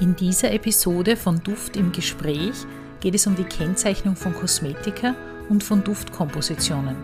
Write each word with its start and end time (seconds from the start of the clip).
In 0.00 0.14
dieser 0.14 0.52
Episode 0.52 1.16
von 1.16 1.42
Duft 1.42 1.76
im 1.76 1.90
Gespräch 1.90 2.54
geht 3.00 3.16
es 3.16 3.26
um 3.26 3.34
die 3.34 3.42
Kennzeichnung 3.42 4.14
von 4.14 4.32
Kosmetika 4.32 5.16
und 5.48 5.64
von 5.64 5.82
Duftkompositionen. 5.82 6.94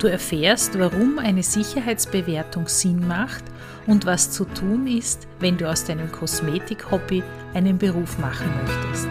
Du 0.00 0.08
erfährst, 0.08 0.76
warum 0.76 1.20
eine 1.20 1.44
Sicherheitsbewertung 1.44 2.66
Sinn 2.66 3.06
macht 3.06 3.44
und 3.86 4.04
was 4.04 4.32
zu 4.32 4.46
tun 4.46 4.88
ist, 4.88 5.28
wenn 5.38 5.58
du 5.58 5.70
aus 5.70 5.84
deinem 5.84 6.10
Kosmetik-Hobby 6.10 7.22
einen 7.54 7.78
Beruf 7.78 8.18
machen 8.18 8.48
möchtest. 8.64 9.08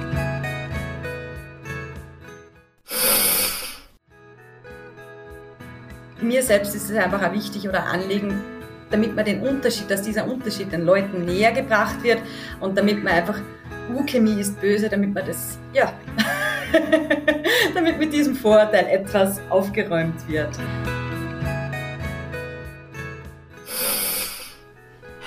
Mir 6.22 6.44
selbst 6.44 6.76
ist 6.76 6.90
es 6.90 6.98
einfach 6.98 7.32
wichtig 7.32 7.70
oder 7.70 7.86
Anliegen, 7.86 8.42
damit 8.90 9.16
man 9.16 9.26
den 9.26 9.42
Unterschied, 9.42 9.90
dass 9.90 10.02
dieser 10.02 10.28
Unterschied 10.28 10.72
den 10.72 10.86
Leuten 10.86 11.26
näher 11.26 11.52
gebracht 11.52 12.02
wird 12.04 12.20
und 12.60 12.78
damit 12.78 13.04
man 13.04 13.14
einfach, 13.14 13.40
U-Chemie 13.94 14.40
ist 14.40 14.60
böse, 14.60 14.90
damit 14.90 15.14
man 15.14 15.26
das, 15.26 15.58
ja, 15.74 15.94
damit 17.74 17.98
mit 17.98 18.14
diesem 18.14 18.36
Vorurteil 18.36 18.88
etwas 18.88 19.40
aufgeräumt 19.50 20.28
wird. 20.28 20.50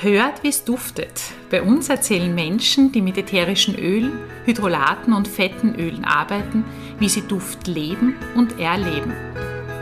Hört, 0.00 0.42
wie 0.42 0.48
es 0.48 0.64
duftet. 0.64 1.12
Bei 1.48 1.62
uns 1.62 1.88
erzählen 1.88 2.34
Menschen, 2.34 2.90
die 2.90 3.00
mit 3.00 3.16
ätherischen 3.18 3.78
Ölen, 3.78 4.18
Hydrolaten 4.44 5.12
und 5.12 5.28
fetten 5.28 5.76
Ölen 5.76 6.04
arbeiten, 6.04 6.64
wie 6.98 7.08
sie 7.08 7.22
Duft 7.22 7.68
leben 7.68 8.16
und 8.34 8.58
erleben. 8.58 9.12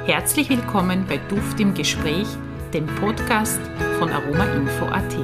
Herzlich 0.04 0.50
willkommen 0.50 1.06
bei 1.08 1.18
Duft 1.28 1.58
im 1.60 1.72
Gespräch– 1.72 2.26
dem 2.72 2.86
Podcast 2.86 3.60
von 3.98 4.10
aromainfo.at. 4.10 5.16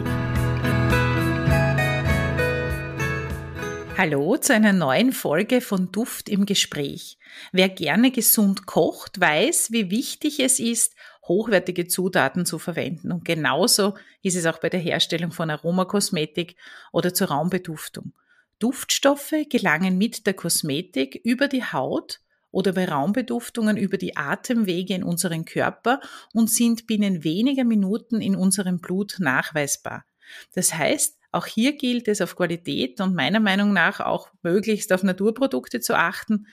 Hallo 3.96 4.36
zu 4.36 4.52
einer 4.52 4.72
neuen 4.72 5.12
Folge 5.12 5.60
von 5.60 5.92
Duft 5.92 6.28
im 6.28 6.44
Gespräch. 6.44 7.18
Wer 7.52 7.68
gerne 7.68 8.10
gesund 8.10 8.66
kocht, 8.66 9.20
weiß, 9.20 9.70
wie 9.70 9.92
wichtig 9.92 10.40
es 10.40 10.58
ist, 10.58 10.96
hochwertige 11.28 11.86
Zutaten 11.86 12.46
zu 12.46 12.58
verwenden. 12.58 13.12
Und 13.12 13.24
genauso 13.24 13.94
ist 14.22 14.36
es 14.36 14.46
auch 14.46 14.58
bei 14.58 14.68
der 14.68 14.80
Herstellung 14.80 15.30
von 15.30 15.48
Aromakosmetik 15.48 16.56
oder 16.92 17.14
zur 17.14 17.28
Raumbeduftung. 17.28 18.12
Duftstoffe 18.58 19.34
gelangen 19.48 19.98
mit 19.98 20.26
der 20.26 20.34
Kosmetik 20.34 21.20
über 21.22 21.46
die 21.46 21.62
Haut 21.62 22.20
oder 22.56 22.72
bei 22.72 22.88
Raumbeduftungen 22.88 23.76
über 23.76 23.98
die 23.98 24.16
Atemwege 24.16 24.94
in 24.94 25.04
unseren 25.04 25.44
Körper 25.44 26.00
und 26.32 26.48
sind 26.48 26.86
binnen 26.86 27.22
weniger 27.22 27.64
Minuten 27.64 28.22
in 28.22 28.34
unserem 28.34 28.80
Blut 28.80 29.16
nachweisbar. 29.18 30.06
Das 30.54 30.72
heißt, 30.72 31.18
auch 31.36 31.46
hier 31.46 31.76
gilt 31.76 32.08
es 32.08 32.22
auf 32.22 32.34
Qualität 32.34 33.00
und 33.00 33.14
meiner 33.14 33.40
Meinung 33.40 33.72
nach 33.72 34.00
auch 34.00 34.30
möglichst 34.42 34.90
auf 34.92 35.02
Naturprodukte 35.02 35.80
zu 35.80 35.94
achten. 35.94 36.46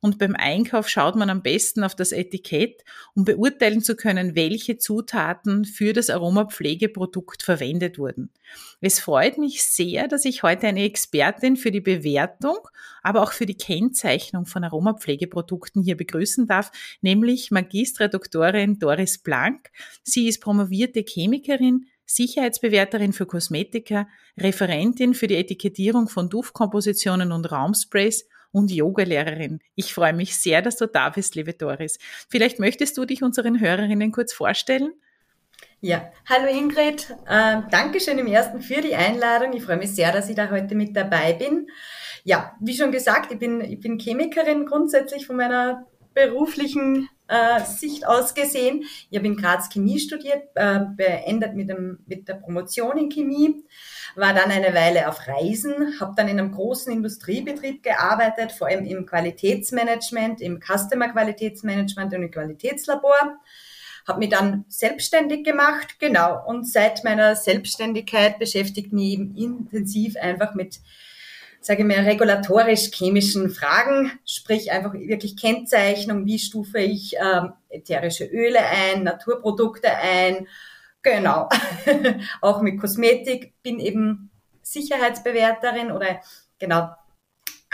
Und 0.00 0.18
beim 0.18 0.34
Einkauf 0.34 0.88
schaut 0.88 1.14
man 1.14 1.28
am 1.28 1.42
besten 1.42 1.84
auf 1.84 1.94
das 1.94 2.12
Etikett, 2.12 2.82
um 3.14 3.26
beurteilen 3.26 3.82
zu 3.82 3.96
können, 3.96 4.34
welche 4.34 4.78
Zutaten 4.78 5.66
für 5.66 5.92
das 5.92 6.08
Aromapflegeprodukt 6.08 7.42
verwendet 7.42 7.98
wurden. 7.98 8.30
Es 8.80 8.98
freut 8.98 9.36
mich 9.36 9.62
sehr, 9.62 10.08
dass 10.08 10.24
ich 10.24 10.42
heute 10.42 10.68
eine 10.68 10.84
Expertin 10.84 11.56
für 11.56 11.70
die 11.70 11.82
Bewertung, 11.82 12.56
aber 13.02 13.22
auch 13.22 13.32
für 13.32 13.44
die 13.44 13.58
Kennzeichnung 13.58 14.46
von 14.46 14.64
Aromapflegeprodukten 14.64 15.82
hier 15.82 15.98
begrüßen 15.98 16.46
darf, 16.46 16.72
nämlich 17.02 17.50
Magistra 17.50 18.08
Doktorin 18.08 18.78
Doris 18.78 19.18
Blank. 19.18 19.70
Sie 20.02 20.28
ist 20.28 20.40
promovierte 20.40 21.04
Chemikerin, 21.06 21.89
Sicherheitsbewerterin 22.14 23.12
für 23.12 23.26
Kosmetika, 23.26 24.08
Referentin 24.38 25.14
für 25.14 25.26
die 25.26 25.36
Etikettierung 25.36 26.08
von 26.08 26.28
Duftkompositionen 26.28 27.32
und 27.32 27.50
Raumsprays 27.50 28.26
und 28.52 28.70
Yogalehrerin. 28.70 29.60
Ich 29.76 29.94
freue 29.94 30.12
mich 30.12 30.36
sehr, 30.36 30.60
dass 30.60 30.76
du 30.76 30.86
da 30.86 31.10
bist, 31.10 31.36
liebe 31.36 31.52
Doris. 31.52 31.98
Vielleicht 32.28 32.58
möchtest 32.58 32.98
du 32.98 33.04
dich 33.04 33.22
unseren 33.22 33.60
Hörerinnen 33.60 34.10
kurz 34.10 34.32
vorstellen? 34.32 34.92
Ja, 35.80 36.10
hallo 36.28 36.48
Ingrid. 36.48 37.14
Äh, 37.26 37.62
Dankeschön 37.70 38.18
im 38.18 38.26
ersten 38.26 38.60
für 38.60 38.82
die 38.82 38.94
Einladung. 38.94 39.52
Ich 39.54 39.62
freue 39.62 39.78
mich 39.78 39.94
sehr, 39.94 40.12
dass 40.12 40.28
ich 40.28 40.36
da 40.36 40.50
heute 40.50 40.74
mit 40.74 40.96
dabei 40.96 41.32
bin. 41.34 41.68
Ja, 42.24 42.54
wie 42.60 42.76
schon 42.76 42.92
gesagt, 42.92 43.32
ich 43.32 43.38
bin, 43.38 43.60
ich 43.60 43.80
bin 43.80 43.98
Chemikerin 43.98 44.66
grundsätzlich 44.66 45.26
von 45.26 45.36
meiner 45.36 45.86
beruflichen 46.12 47.08
äh, 47.30 47.64
Sicht 47.64 48.06
aus 48.06 48.34
gesehen. 48.34 48.84
Ich 49.08 49.16
habe 49.16 49.26
in 49.26 49.36
Graz 49.36 49.68
Chemie 49.68 50.00
studiert, 50.00 50.42
äh, 50.56 50.80
beendet 50.96 51.54
mit, 51.54 51.70
dem, 51.70 52.00
mit 52.06 52.28
der 52.28 52.34
Promotion 52.34 52.98
in 52.98 53.08
Chemie, 53.08 53.64
war 54.16 54.34
dann 54.34 54.50
eine 54.50 54.74
Weile 54.74 55.08
auf 55.08 55.26
Reisen, 55.28 55.98
habe 56.00 56.14
dann 56.16 56.28
in 56.28 56.40
einem 56.40 56.52
großen 56.52 56.92
Industriebetrieb 56.92 57.82
gearbeitet, 57.82 58.52
vor 58.52 58.66
allem 58.66 58.84
im 58.84 59.06
Qualitätsmanagement, 59.06 60.40
im 60.40 60.60
Customer 60.60 61.08
Qualitätsmanagement 61.08 62.12
und 62.14 62.22
im 62.24 62.30
Qualitätslabor. 62.30 63.38
Habe 64.08 64.18
mich 64.18 64.30
dann 64.30 64.64
selbstständig 64.66 65.44
gemacht, 65.44 66.00
genau. 66.00 66.44
Und 66.46 66.66
seit 66.68 67.04
meiner 67.04 67.36
Selbstständigkeit 67.36 68.38
beschäftigt 68.38 68.92
mich 68.92 69.12
eben 69.12 69.36
intensiv 69.36 70.16
einfach 70.16 70.54
mit 70.54 70.80
sage 71.60 71.82
ich 71.82 71.88
mal, 71.88 72.04
regulatorisch-chemischen 72.04 73.50
Fragen, 73.50 74.12
sprich 74.24 74.72
einfach 74.72 74.94
wirklich 74.94 75.36
Kennzeichnung, 75.36 76.24
wie 76.26 76.38
stufe 76.38 76.78
ich 76.78 77.14
ähm, 77.16 77.52
ätherische 77.68 78.24
Öle 78.24 78.60
ein, 78.60 79.04
Naturprodukte 79.04 79.90
ein, 79.90 80.48
genau, 81.02 81.48
auch 82.40 82.62
mit 82.62 82.80
Kosmetik, 82.80 83.54
bin 83.62 83.78
eben 83.78 84.30
Sicherheitsbewerterin 84.62 85.92
oder 85.92 86.20
genau, 86.58 86.90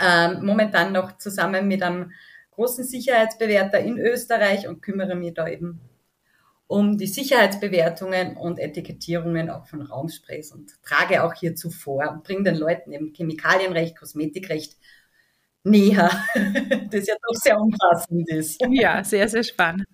ähm, 0.01 0.45
momentan 0.45 0.91
noch 0.91 1.17
zusammen 1.17 1.67
mit 1.67 1.81
einem 1.81 2.11
großen 2.51 2.83
Sicherheitsbewerter 2.83 3.79
in 3.79 3.97
Österreich 3.97 4.67
und 4.67 4.81
kümmere 4.81 5.15
mich 5.15 5.33
da 5.33 5.47
eben 5.47 5.79
um 6.67 6.97
die 6.97 7.07
Sicherheitsbewertungen 7.07 8.35
und 8.35 8.59
Etikettierungen 8.59 9.49
auch 9.49 9.67
von 9.67 9.81
Raumsprays 9.81 10.51
und 10.51 10.71
trage 10.83 11.23
auch 11.23 11.33
hierzu 11.33 11.69
vor 11.69 12.11
und 12.11 12.23
bringe 12.23 12.43
den 12.43 12.55
Leuten 12.55 12.91
eben 12.91 13.13
Chemikalienrecht, 13.13 13.97
Kosmetikrecht 13.97 14.77
näher, 15.63 16.11
das 16.91 17.07
ja 17.07 17.15
doch 17.21 17.35
sehr 17.35 17.59
umfassend 17.59 18.29
ist. 18.29 18.61
Ja, 18.69 19.03
sehr, 19.03 19.27
sehr 19.29 19.43
spannend. 19.43 19.85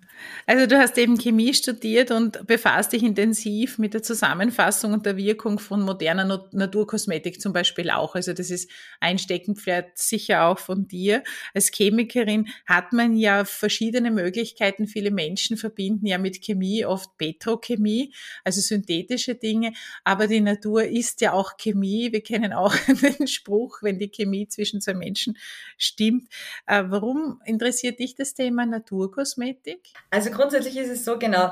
Also 0.46 0.68
du 0.68 0.78
hast 0.78 0.98
eben 0.98 1.18
Chemie 1.18 1.54
studiert 1.54 2.12
und 2.12 2.46
befasst 2.46 2.92
dich 2.92 3.02
intensiv 3.02 3.78
mit 3.78 3.94
der 3.94 4.04
Zusammenfassung 4.04 4.94
und 4.94 5.06
der 5.06 5.16
Wirkung 5.16 5.58
von 5.58 5.82
moderner 5.82 6.48
Naturkosmetik 6.52 7.40
zum 7.40 7.54
Beispiel 7.54 7.90
auch. 7.90 8.16
Also 8.16 8.34
das 8.34 8.50
ist 8.50 8.70
ein 9.00 9.18
Steckenpferd 9.18 9.98
sicher 9.98 10.46
auch 10.46 10.60
von 10.60 10.88
dir. 10.88 11.24
Als 11.54 11.72
Chemikerin 11.72 12.50
hat 12.66 12.92
man 12.92 13.16
ja 13.16 13.46
verschiedene 13.46 14.12
Möglichkeiten. 14.12 14.88
Viele 14.88 15.12
Menschen 15.12 15.56
verbinden 15.56 16.08
ja 16.08 16.18
mit 16.18 16.42
Chemie 16.42 16.86
oft 16.86 17.18
Petrochemie, 17.18 18.14
also 18.44 18.60
synthetische 18.60 19.36
Dinge. 19.36 19.74
Aber 20.04 20.28
die 20.28 20.42
Natur 20.42 20.84
ist 20.84 21.22
ja 21.22 21.34
auch 21.34 21.58
Chemie. 21.58 22.12
Wir 22.12 22.22
kennen 22.22 22.52
auch 22.52 22.76
den 23.20 23.28
Spruch, 23.28 23.82
wenn 23.82 23.98
die 23.98 24.10
Chemie 24.10 24.48
zwischen 24.48 24.82
zwei 24.82 24.94
Menschen 24.94 25.38
stimmt. 25.78 26.28
Äh, 26.66 26.84
warum 26.88 27.42
interessiert 27.46 28.00
dich 28.00 28.16
das 28.16 28.34
Thema 28.34 28.66
Naturkosmetik? 28.66 29.80
Also 30.14 30.30
grundsätzlich 30.30 30.78
ist 30.78 30.92
es 30.92 31.06
so 31.06 31.18
genau, 31.18 31.52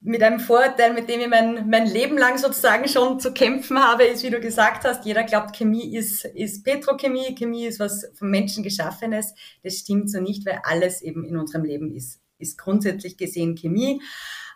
mit 0.00 0.22
einem 0.22 0.40
Vorurteil, 0.40 0.94
mit 0.94 1.10
dem 1.10 1.20
ich 1.20 1.28
mein, 1.28 1.68
mein 1.68 1.86
Leben 1.86 2.16
lang 2.16 2.38
sozusagen 2.38 2.88
schon 2.88 3.20
zu 3.20 3.34
kämpfen 3.34 3.78
habe, 3.78 4.04
ist, 4.04 4.22
wie 4.24 4.30
du 4.30 4.40
gesagt 4.40 4.84
hast, 4.84 5.04
jeder 5.04 5.22
glaubt, 5.24 5.54
Chemie 5.54 5.94
ist, 5.94 6.24
ist 6.24 6.64
Petrochemie, 6.64 7.34
Chemie 7.34 7.66
ist 7.66 7.78
was 7.78 8.10
vom 8.14 8.30
Menschen 8.30 8.62
geschaffenes. 8.62 9.34
Das 9.62 9.74
stimmt 9.74 10.10
so 10.10 10.18
nicht, 10.18 10.46
weil 10.46 10.60
alles 10.62 11.02
eben 11.02 11.26
in 11.26 11.36
unserem 11.36 11.64
Leben 11.64 11.94
ist, 11.94 12.22
ist 12.38 12.56
grundsätzlich 12.56 13.18
gesehen 13.18 13.54
Chemie. 13.54 14.00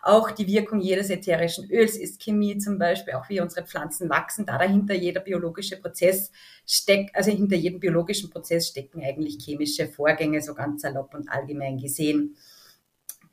Auch 0.01 0.31
die 0.31 0.47
Wirkung 0.47 0.81
jedes 0.81 1.11
ätherischen 1.11 1.69
Öls 1.69 1.97
ist 1.97 2.19
Chemie 2.23 2.57
zum 2.57 2.79
Beispiel, 2.79 3.13
auch 3.13 3.29
wie 3.29 3.41
unsere 3.41 3.67
Pflanzen 3.67 4.09
wachsen. 4.09 4.47
Da 4.47 4.57
dahinter 4.57 4.95
jeder 4.95 5.21
biologische 5.21 5.79
Prozess 5.79 6.31
steckt, 6.65 7.15
also 7.15 7.29
hinter 7.29 7.55
jedem 7.55 7.79
biologischen 7.79 8.31
Prozess 8.31 8.69
stecken 8.69 9.03
eigentlich 9.03 9.37
chemische 9.43 9.87
Vorgänge, 9.87 10.41
so 10.41 10.55
ganz 10.55 10.81
salopp 10.81 11.13
und 11.13 11.29
allgemein 11.29 11.77
gesehen. 11.77 12.35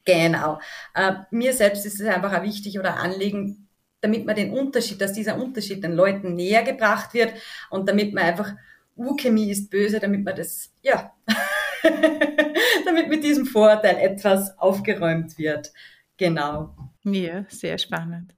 Genau. 0.04 0.60
Äh, 0.94 1.12
mir 1.30 1.52
selbst 1.52 1.86
ist 1.86 2.00
es 2.00 2.06
einfach 2.06 2.32
auch 2.32 2.42
wichtig 2.42 2.78
oder 2.78 2.96
Anliegen, 2.96 3.68
damit 4.00 4.26
man 4.26 4.36
den 4.36 4.52
Unterschied, 4.52 5.00
dass 5.00 5.12
dieser 5.12 5.40
Unterschied 5.40 5.82
den 5.82 5.92
Leuten 5.92 6.34
näher 6.34 6.62
gebracht 6.62 7.14
wird 7.14 7.32
und 7.70 7.88
damit 7.88 8.12
man 8.12 8.24
einfach, 8.24 8.52
U-Chemie 8.96 9.50
ist 9.50 9.70
böse, 9.70 10.00
damit 10.00 10.24
man 10.24 10.36
das, 10.36 10.72
ja, 10.82 11.12
damit 12.84 13.08
mit 13.08 13.24
diesem 13.24 13.46
Vorurteil 13.46 13.96
etwas 13.98 14.58
aufgeräumt 14.58 15.38
wird. 15.38 15.72
Genau. 16.16 16.74
Ja, 17.04 17.44
sehr 17.48 17.78
spannend. 17.78 18.34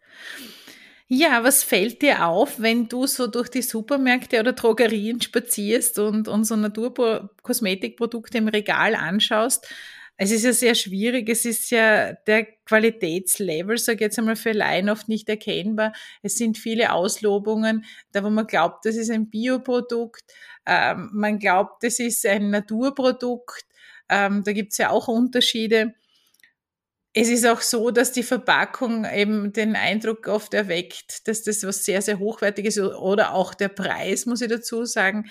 Ja, 1.07 1.45
was 1.45 1.63
fällt 1.63 2.03
dir 2.03 2.27
auf, 2.27 2.61
wenn 2.61 2.89
du 2.89 3.07
so 3.07 3.27
durch 3.27 3.49
die 3.49 3.63
Supermärkte 3.63 4.41
oder 4.41 4.53
Drogerien 4.53 5.21
spazierst 5.21 5.99
und, 5.99 6.29
und 6.29 6.45
so 6.45 6.57
Naturkosmetikprodukte 6.57 8.39
im 8.39 8.49
Regal 8.49 8.95
anschaust? 8.95 9.69
Es 10.17 10.31
ist 10.31 10.45
ja 10.45 10.53
sehr 10.53 10.75
schwierig. 10.75 11.29
Es 11.29 11.45
ist 11.45 11.71
ja 11.71 12.13
der 12.13 12.45
Qualitätslevel, 12.67 13.79
sage 13.79 13.97
ich 13.97 14.01
jetzt 14.03 14.19
einmal 14.19 14.37
für 14.37 14.53
Laien, 14.53 14.89
oft 14.89 15.09
nicht 15.09 15.29
erkennbar. 15.29 15.93
Es 16.23 16.37
sind 16.37 16.57
viele 16.57 16.93
Auslobungen, 16.93 17.85
da 18.13 18.23
wo 18.23 18.31
man 18.31 18.47
glaubt, 18.47 18.85
das 18.87 18.97
ist 18.97 19.11
ein 19.11 19.29
Bioprodukt. 19.29 20.23
Ähm, 20.67 21.11
man 21.13 21.39
glaubt, 21.39 21.83
das 21.83 21.99
ist 21.99 22.25
ein 22.27 22.51
Naturprodukt. 22.51 23.67
Ähm, 24.09 24.45
da 24.45 24.53
gibt's 24.53 24.79
ja 24.79 24.91
auch 24.91 25.09
Unterschiede. 25.09 25.95
Es 27.17 27.29
ist 27.29 27.47
auch 27.47 27.61
so, 27.61 27.91
dass 27.91 28.11
die 28.13 28.25
Verpackung 28.25 29.05
eben 29.05 29.53
den 29.53 29.77
Eindruck 29.77 30.27
oft 30.27 30.53
erweckt, 30.53 31.29
dass 31.29 31.43
das 31.45 31.63
was 31.65 31.85
sehr, 31.85 32.03
sehr 32.03 32.19
hochwertiges 32.19 32.77
ist 32.77 32.85
oder 32.97 33.35
auch 33.35 33.55
der 33.55 33.69
Preis, 33.69 34.27
muss 34.27 34.41
ich 34.41 34.49
dazu 34.49 34.85
sagen. 34.85 35.31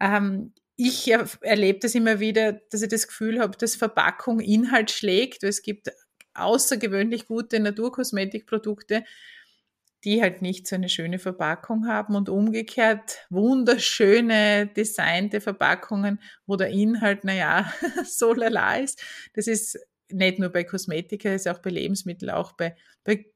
Ähm, 0.00 0.52
ich 0.80 1.10
erlebe 1.40 1.80
das 1.80 1.96
immer 1.96 2.20
wieder, 2.20 2.52
dass 2.52 2.82
ich 2.82 2.88
das 2.88 3.08
Gefühl 3.08 3.40
habe, 3.40 3.58
dass 3.58 3.74
Verpackung 3.74 4.38
Inhalt 4.38 4.92
schlägt. 4.92 5.42
Es 5.42 5.62
gibt 5.62 5.90
außergewöhnlich 6.34 7.26
gute 7.26 7.58
Naturkosmetikprodukte, 7.58 9.02
die 10.04 10.22
halt 10.22 10.40
nicht 10.40 10.68
so 10.68 10.76
eine 10.76 10.88
schöne 10.88 11.18
Verpackung 11.18 11.88
haben 11.88 12.14
und 12.14 12.28
umgekehrt 12.28 13.26
wunderschöne 13.28 14.68
designte 14.68 15.40
Verpackungen, 15.40 16.20
wo 16.46 16.54
der 16.54 16.68
Inhalt, 16.68 17.24
naja, 17.24 17.72
so 18.04 18.32
lala 18.32 18.76
ist. 18.76 19.02
Das 19.34 19.48
ist 19.48 19.80
nicht 20.12 20.38
nur 20.38 20.50
bei 20.50 20.62
Kosmetika, 20.62 21.34
ist 21.34 21.48
auch 21.48 21.58
bei 21.58 21.70
Lebensmitteln, 21.70 22.30
auch 22.30 22.52
bei, 22.52 22.76
bei 23.02 23.26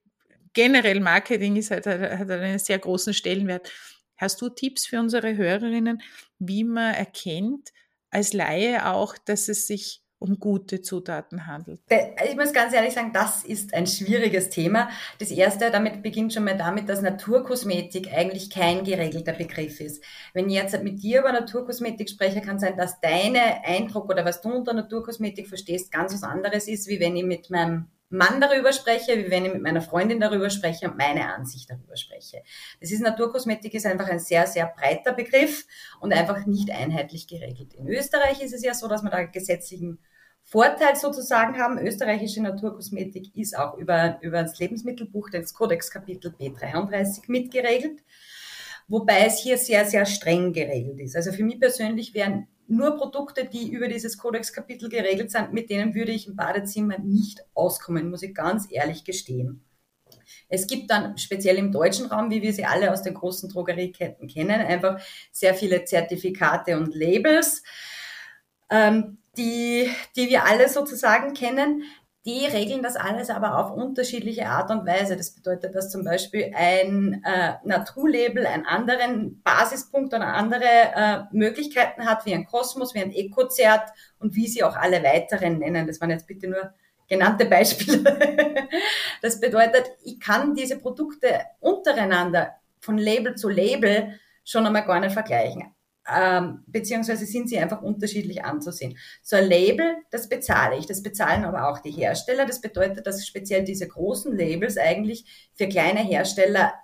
generell 0.52 1.00
Marketing 1.00 1.56
ist 1.56 1.72
halt, 1.72 1.88
hat 1.88 2.30
einen 2.30 2.60
sehr 2.60 2.78
großen 2.78 3.14
Stellenwert. 3.14 3.68
Hast 4.22 4.40
du 4.40 4.48
Tipps 4.50 4.86
für 4.86 5.00
unsere 5.00 5.36
Hörerinnen, 5.36 6.00
wie 6.38 6.62
man 6.62 6.94
erkennt 6.94 7.72
als 8.08 8.32
Laie 8.32 8.86
auch, 8.86 9.18
dass 9.18 9.48
es 9.48 9.66
sich 9.66 10.00
um 10.20 10.38
gute 10.38 10.80
Zutaten 10.80 11.48
handelt? 11.48 11.80
Ich 11.90 12.36
muss 12.36 12.52
ganz 12.52 12.72
ehrlich 12.72 12.94
sagen, 12.94 13.10
das 13.12 13.42
ist 13.42 13.74
ein 13.74 13.88
schwieriges 13.88 14.48
Thema. 14.48 14.90
Das 15.18 15.32
erste, 15.32 15.72
damit 15.72 16.04
beginnt 16.04 16.32
schon 16.32 16.44
mal 16.44 16.56
damit, 16.56 16.88
dass 16.88 17.02
Naturkosmetik 17.02 18.12
eigentlich 18.12 18.48
kein 18.48 18.84
geregelter 18.84 19.32
Begriff 19.32 19.80
ist. 19.80 20.04
Wenn 20.34 20.48
ich 20.48 20.54
jetzt 20.54 20.80
mit 20.84 21.02
dir 21.02 21.18
über 21.18 21.32
Naturkosmetik 21.32 22.08
spreche, 22.08 22.42
kann 22.42 22.60
sein, 22.60 22.76
dass 22.76 23.00
deine 23.00 23.64
Eindruck 23.64 24.08
oder 24.08 24.24
was 24.24 24.40
du 24.40 24.50
unter 24.50 24.72
Naturkosmetik 24.72 25.48
verstehst, 25.48 25.90
ganz 25.90 26.14
was 26.14 26.22
anderes 26.22 26.68
ist, 26.68 26.86
wie 26.86 27.00
wenn 27.00 27.16
ich 27.16 27.24
mit 27.24 27.50
meinem 27.50 27.88
Mann 28.12 28.40
darüber 28.40 28.72
spreche, 28.72 29.16
wie 29.16 29.30
wenn 29.30 29.46
ich 29.46 29.52
mit 29.54 29.62
meiner 29.62 29.80
Freundin 29.80 30.20
darüber 30.20 30.50
spreche 30.50 30.90
und 30.90 30.98
meine 30.98 31.34
Ansicht 31.34 31.70
darüber 31.70 31.96
spreche. 31.96 32.42
Das 32.80 32.90
ist 32.90 33.00
Naturkosmetik 33.00 33.72
ist 33.72 33.86
einfach 33.86 34.06
ein 34.08 34.18
sehr, 34.18 34.46
sehr 34.46 34.66
breiter 34.66 35.14
Begriff 35.14 35.66
und 36.00 36.12
einfach 36.12 36.44
nicht 36.44 36.70
einheitlich 36.70 37.26
geregelt. 37.26 37.72
In 37.74 37.88
Österreich 37.88 38.42
ist 38.42 38.52
es 38.52 38.62
ja 38.62 38.74
so, 38.74 38.86
dass 38.86 39.02
wir 39.02 39.10
da 39.10 39.24
gesetzlichen 39.24 39.98
Vorteil 40.42 40.96
sozusagen 40.96 41.58
haben. 41.58 41.78
Österreichische 41.78 42.42
Naturkosmetik 42.42 43.34
ist 43.34 43.56
auch 43.56 43.78
über, 43.78 44.18
über 44.20 44.42
das 44.42 44.58
Lebensmittelbuch, 44.58 45.30
das 45.30 45.54
Kodexkapitel 45.54 46.34
B33 46.38 47.22
mitgeregelt, 47.28 48.02
wobei 48.88 49.26
es 49.26 49.38
hier 49.38 49.56
sehr, 49.56 49.86
sehr 49.86 50.04
streng 50.04 50.52
geregelt 50.52 51.00
ist. 51.00 51.16
Also 51.16 51.32
für 51.32 51.44
mich 51.44 51.58
persönlich 51.58 52.12
wären 52.12 52.48
nur 52.68 52.96
Produkte, 52.96 53.44
die 53.44 53.70
über 53.70 53.88
dieses 53.88 54.18
Kodex-Kapitel 54.18 54.88
geregelt 54.88 55.30
sind, 55.30 55.52
mit 55.52 55.70
denen 55.70 55.94
würde 55.94 56.12
ich 56.12 56.26
im 56.26 56.36
Badezimmer 56.36 56.98
nicht 56.98 57.44
auskommen, 57.54 58.10
muss 58.10 58.22
ich 58.22 58.34
ganz 58.34 58.66
ehrlich 58.70 59.04
gestehen. 59.04 59.64
Es 60.48 60.66
gibt 60.66 60.90
dann 60.90 61.16
speziell 61.18 61.56
im 61.56 61.72
deutschen 61.72 62.06
Raum, 62.06 62.30
wie 62.30 62.42
wir 62.42 62.52
sie 62.52 62.64
alle 62.64 62.92
aus 62.92 63.02
den 63.02 63.14
großen 63.14 63.48
Drogerieketten 63.48 64.28
kennen, 64.28 64.60
einfach 64.60 65.00
sehr 65.30 65.54
viele 65.54 65.84
Zertifikate 65.84 66.76
und 66.76 66.94
Labels, 66.94 67.62
ähm, 68.70 69.18
die, 69.36 69.90
die 70.16 70.28
wir 70.28 70.44
alle 70.44 70.68
sozusagen 70.68 71.34
kennen. 71.34 71.84
Die 72.24 72.46
regeln 72.46 72.82
das 72.82 72.94
alles 72.94 73.30
aber 73.30 73.58
auf 73.58 73.72
unterschiedliche 73.72 74.46
Art 74.46 74.70
und 74.70 74.86
Weise. 74.86 75.16
Das 75.16 75.34
bedeutet, 75.34 75.74
dass 75.74 75.90
zum 75.90 76.04
Beispiel 76.04 76.52
ein 76.54 77.20
äh, 77.24 77.54
Naturlabel 77.64 78.46
einen 78.46 78.64
anderen 78.64 79.42
Basispunkt 79.42 80.14
oder 80.14 80.28
andere 80.28 80.64
äh, 80.64 81.22
Möglichkeiten 81.32 82.06
hat, 82.06 82.24
wie 82.24 82.34
ein 82.34 82.46
Kosmos, 82.46 82.94
wie 82.94 83.00
ein 83.00 83.10
Ecozert 83.10 83.90
und 84.20 84.36
wie 84.36 84.46
sie 84.46 84.62
auch 84.62 84.76
alle 84.76 85.02
weiteren 85.02 85.58
nennen. 85.58 85.88
Das 85.88 86.00
waren 86.00 86.10
jetzt 86.10 86.28
bitte 86.28 86.46
nur 86.46 86.72
genannte 87.08 87.44
Beispiele. 87.44 88.04
das 89.22 89.40
bedeutet, 89.40 89.90
ich 90.04 90.20
kann 90.20 90.54
diese 90.54 90.78
Produkte 90.78 91.40
untereinander 91.58 92.52
von 92.78 92.98
Label 92.98 93.34
zu 93.34 93.48
Label 93.48 94.20
schon 94.44 94.64
einmal 94.64 94.84
gar 94.84 95.00
nicht 95.00 95.12
vergleichen 95.12 95.74
ähm, 96.10 96.64
beziehungsweise 96.66 97.26
sind 97.26 97.48
sie 97.48 97.58
einfach 97.58 97.82
unterschiedlich 97.82 98.44
anzusehen. 98.44 98.98
So 99.22 99.36
ein 99.36 99.46
Label, 99.46 99.96
das 100.10 100.28
bezahle 100.28 100.76
ich, 100.76 100.86
das 100.86 101.02
bezahlen 101.02 101.44
aber 101.44 101.68
auch 101.68 101.78
die 101.78 101.92
Hersteller. 101.92 102.46
Das 102.46 102.60
bedeutet, 102.60 103.06
dass 103.06 103.26
speziell 103.26 103.64
diese 103.64 103.86
großen 103.86 104.36
Labels 104.36 104.78
eigentlich 104.78 105.50
für 105.54 105.68
kleine 105.68 106.00
Hersteller 106.00 106.74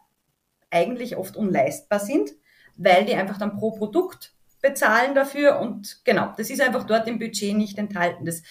eigentlich 0.71 1.17
oft 1.17 1.37
unleistbar 1.37 2.01
sind, 2.01 2.31
weil 2.77 3.05
die 3.05 3.15
einfach 3.15 3.39
dann 3.39 3.57
pro 3.57 3.73
Produkt 3.73 4.35
bezahlen 4.61 5.15
dafür 5.15 5.61
und 5.61 6.05
genau, 6.05 6.33
das 6.37 6.51
ist 6.51 6.61
einfach 6.61 6.85
dort 6.85 7.07
im 7.07 7.19
Budget 7.19 7.57
nicht 7.57 7.79
enthalten. 7.79 8.25
Das 8.25 8.43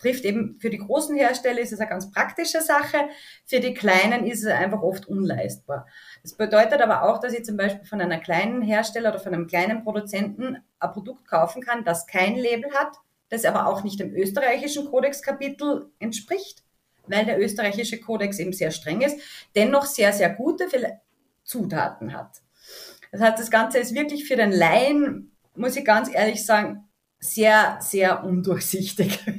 trifft 0.00 0.24
eben 0.24 0.58
für 0.58 0.70
die 0.70 0.78
großen 0.78 1.16
Hersteller 1.16 1.60
ist 1.60 1.72
es 1.72 1.80
eine 1.80 1.88
ganz 1.88 2.10
praktische 2.10 2.60
Sache, 2.60 2.98
für 3.44 3.60
die 3.60 3.74
kleinen 3.74 4.26
ist 4.26 4.42
es 4.42 4.50
einfach 4.50 4.82
oft 4.82 5.06
unleistbar. 5.06 5.86
Das 6.22 6.34
bedeutet 6.34 6.80
aber 6.80 7.04
auch, 7.04 7.20
dass 7.20 7.32
ich 7.32 7.44
zum 7.44 7.56
Beispiel 7.56 7.86
von 7.86 8.00
einer 8.00 8.18
kleinen 8.18 8.62
Hersteller 8.62 9.10
oder 9.10 9.20
von 9.20 9.34
einem 9.34 9.46
kleinen 9.46 9.84
Produzenten 9.84 10.56
ein 10.78 10.92
Produkt 10.92 11.28
kaufen 11.28 11.62
kann, 11.62 11.84
das 11.84 12.06
kein 12.06 12.36
Label 12.36 12.72
hat, 12.72 12.96
das 13.28 13.44
aber 13.44 13.66
auch 13.66 13.84
nicht 13.84 14.00
dem 14.00 14.14
österreichischen 14.14 14.86
Kodexkapitel 14.86 15.90
entspricht, 15.98 16.64
weil 17.06 17.24
der 17.24 17.40
österreichische 17.40 18.00
Kodex 18.00 18.38
eben 18.38 18.52
sehr 18.52 18.70
streng 18.70 19.02
ist, 19.02 19.20
dennoch 19.54 19.84
sehr, 19.84 20.12
sehr 20.12 20.30
gute 20.30 20.66
Zutaten 21.44 22.14
hat. 22.14 22.40
Das 23.12 23.20
heißt, 23.20 23.38
das 23.38 23.50
Ganze 23.50 23.78
ist 23.78 23.94
wirklich 23.94 24.26
für 24.26 24.36
den 24.36 24.52
Laien, 24.52 25.32
muss 25.54 25.76
ich 25.76 25.84
ganz 25.84 26.12
ehrlich 26.12 26.46
sagen, 26.46 26.88
sehr, 27.20 27.78
sehr 27.80 28.24
undurchsichtig. 28.24 29.18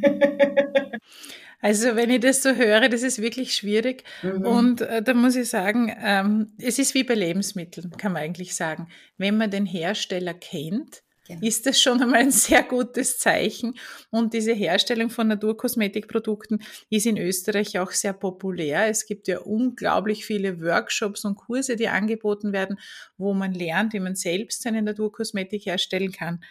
Also 1.62 1.96
wenn 1.96 2.10
ich 2.10 2.22
das 2.22 2.42
so 2.42 2.56
höre, 2.56 2.90
das 2.90 3.04
ist 3.04 3.22
wirklich 3.22 3.56
schwierig. 3.56 4.04
Mhm. 4.24 4.46
Und 4.46 4.82
äh, 4.82 5.04
da 5.04 5.14
muss 5.14 5.36
ich 5.36 5.48
sagen, 5.48 5.96
ähm, 6.04 6.54
es 6.58 6.80
ist 6.80 6.96
wie 6.96 7.04
bei 7.04 7.14
Lebensmitteln, 7.14 7.92
kann 7.92 8.14
man 8.14 8.24
eigentlich 8.24 8.56
sagen. 8.56 8.88
Wenn 9.18 9.38
man 9.38 9.52
den 9.52 9.68
Hersteller 9.68 10.34
kennt, 10.34 11.04
genau. 11.28 11.46
ist 11.46 11.68
das 11.68 11.80
schon 11.80 12.02
einmal 12.02 12.22
ein 12.22 12.32
sehr 12.32 12.64
gutes 12.64 13.20
Zeichen. 13.20 13.76
Und 14.10 14.34
diese 14.34 14.54
Herstellung 14.54 15.12
von 15.12 15.28
Naturkosmetikprodukten 15.28 16.64
ist 16.90 17.06
in 17.06 17.18
Österreich 17.18 17.78
auch 17.78 17.92
sehr 17.92 18.14
populär. 18.14 18.88
Es 18.88 19.06
gibt 19.06 19.28
ja 19.28 19.40
unglaublich 19.40 20.26
viele 20.26 20.62
Workshops 20.62 21.26
und 21.26 21.36
Kurse, 21.36 21.76
die 21.76 21.90
angeboten 21.90 22.54
werden, 22.54 22.80
wo 23.18 23.36
man 23.36 23.54
lernt, 23.54 23.94
wie 23.94 24.00
man 24.00 24.16
selbst 24.16 24.64
seine 24.64 24.82
Naturkosmetik 24.82 25.68
herstellen 25.68 26.12
kann. 26.12 26.44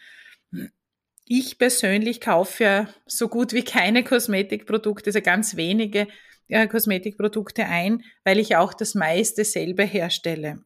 Ich 1.33 1.59
persönlich 1.59 2.21
kaufe 2.21 2.65
ja 2.65 2.89
so 3.07 3.29
gut 3.29 3.53
wie 3.53 3.63
keine 3.63 4.03
Kosmetikprodukte, 4.03 5.11
also 5.11 5.21
ganz 5.21 5.55
wenige 5.55 6.09
äh, 6.51 6.67
Kosmetikprodukte 6.67 7.65
ein, 7.65 8.03
weil 8.25 8.39
ich 8.39 8.57
auch 8.57 8.75
das 8.75 8.95
meiste 8.95 9.45
selber 9.45 9.85
herstelle. 9.85 10.61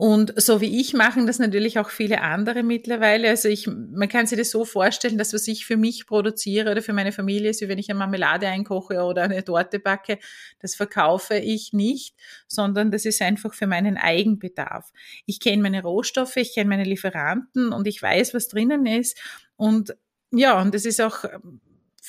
Und 0.00 0.32
so 0.40 0.62
wie 0.62 0.80
ich 0.80 0.94
machen 0.94 1.26
das 1.26 1.38
natürlich 1.38 1.78
auch 1.78 1.90
viele 1.90 2.22
andere 2.22 2.62
mittlerweile. 2.62 3.28
Also 3.28 3.48
ich, 3.48 3.66
man 3.66 4.08
kann 4.08 4.26
sich 4.26 4.38
das 4.38 4.50
so 4.50 4.64
vorstellen, 4.64 5.18
dass 5.18 5.34
was 5.34 5.46
ich 5.46 5.66
für 5.66 5.76
mich 5.76 6.06
produziere 6.06 6.70
oder 6.70 6.80
für 6.80 6.94
meine 6.94 7.12
Familie 7.12 7.50
ist, 7.50 7.60
wie 7.60 7.68
wenn 7.68 7.76
ich 7.76 7.90
eine 7.90 7.98
Marmelade 7.98 8.48
einkoche 8.48 9.02
oder 9.02 9.24
eine 9.24 9.44
Torte 9.44 9.78
backe, 9.78 10.18
das 10.58 10.74
verkaufe 10.74 11.36
ich 11.36 11.74
nicht, 11.74 12.16
sondern 12.48 12.90
das 12.90 13.04
ist 13.04 13.20
einfach 13.20 13.52
für 13.52 13.66
meinen 13.66 13.98
Eigenbedarf. 13.98 14.90
Ich 15.26 15.38
kenne 15.38 15.60
meine 15.60 15.82
Rohstoffe, 15.82 16.36
ich 16.36 16.54
kenne 16.54 16.70
meine 16.70 16.84
Lieferanten 16.84 17.70
und 17.74 17.86
ich 17.86 18.00
weiß, 18.00 18.32
was 18.32 18.48
drinnen 18.48 18.86
ist 18.86 19.20
und 19.56 19.94
ja, 20.32 20.58
und 20.62 20.74
es 20.74 20.86
ist 20.86 21.02
auch 21.02 21.24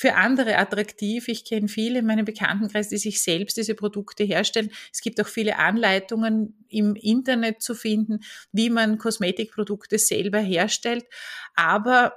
für 0.01 0.15
andere 0.15 0.57
attraktiv. 0.57 1.27
Ich 1.27 1.45
kenne 1.45 1.67
viele 1.67 1.99
in 1.99 2.07
meinem 2.07 2.25
Bekanntenkreis, 2.25 2.89
die 2.89 2.97
sich 2.97 3.21
selbst 3.21 3.55
diese 3.55 3.75
Produkte 3.75 4.23
herstellen. 4.23 4.71
Es 4.91 4.99
gibt 4.99 5.21
auch 5.21 5.27
viele 5.27 5.59
Anleitungen 5.59 6.65
im 6.69 6.95
Internet 6.95 7.61
zu 7.61 7.75
finden, 7.75 8.21
wie 8.51 8.71
man 8.71 8.97
Kosmetikprodukte 8.97 9.99
selber 9.99 10.39
herstellt. 10.39 11.05
Aber 11.53 12.15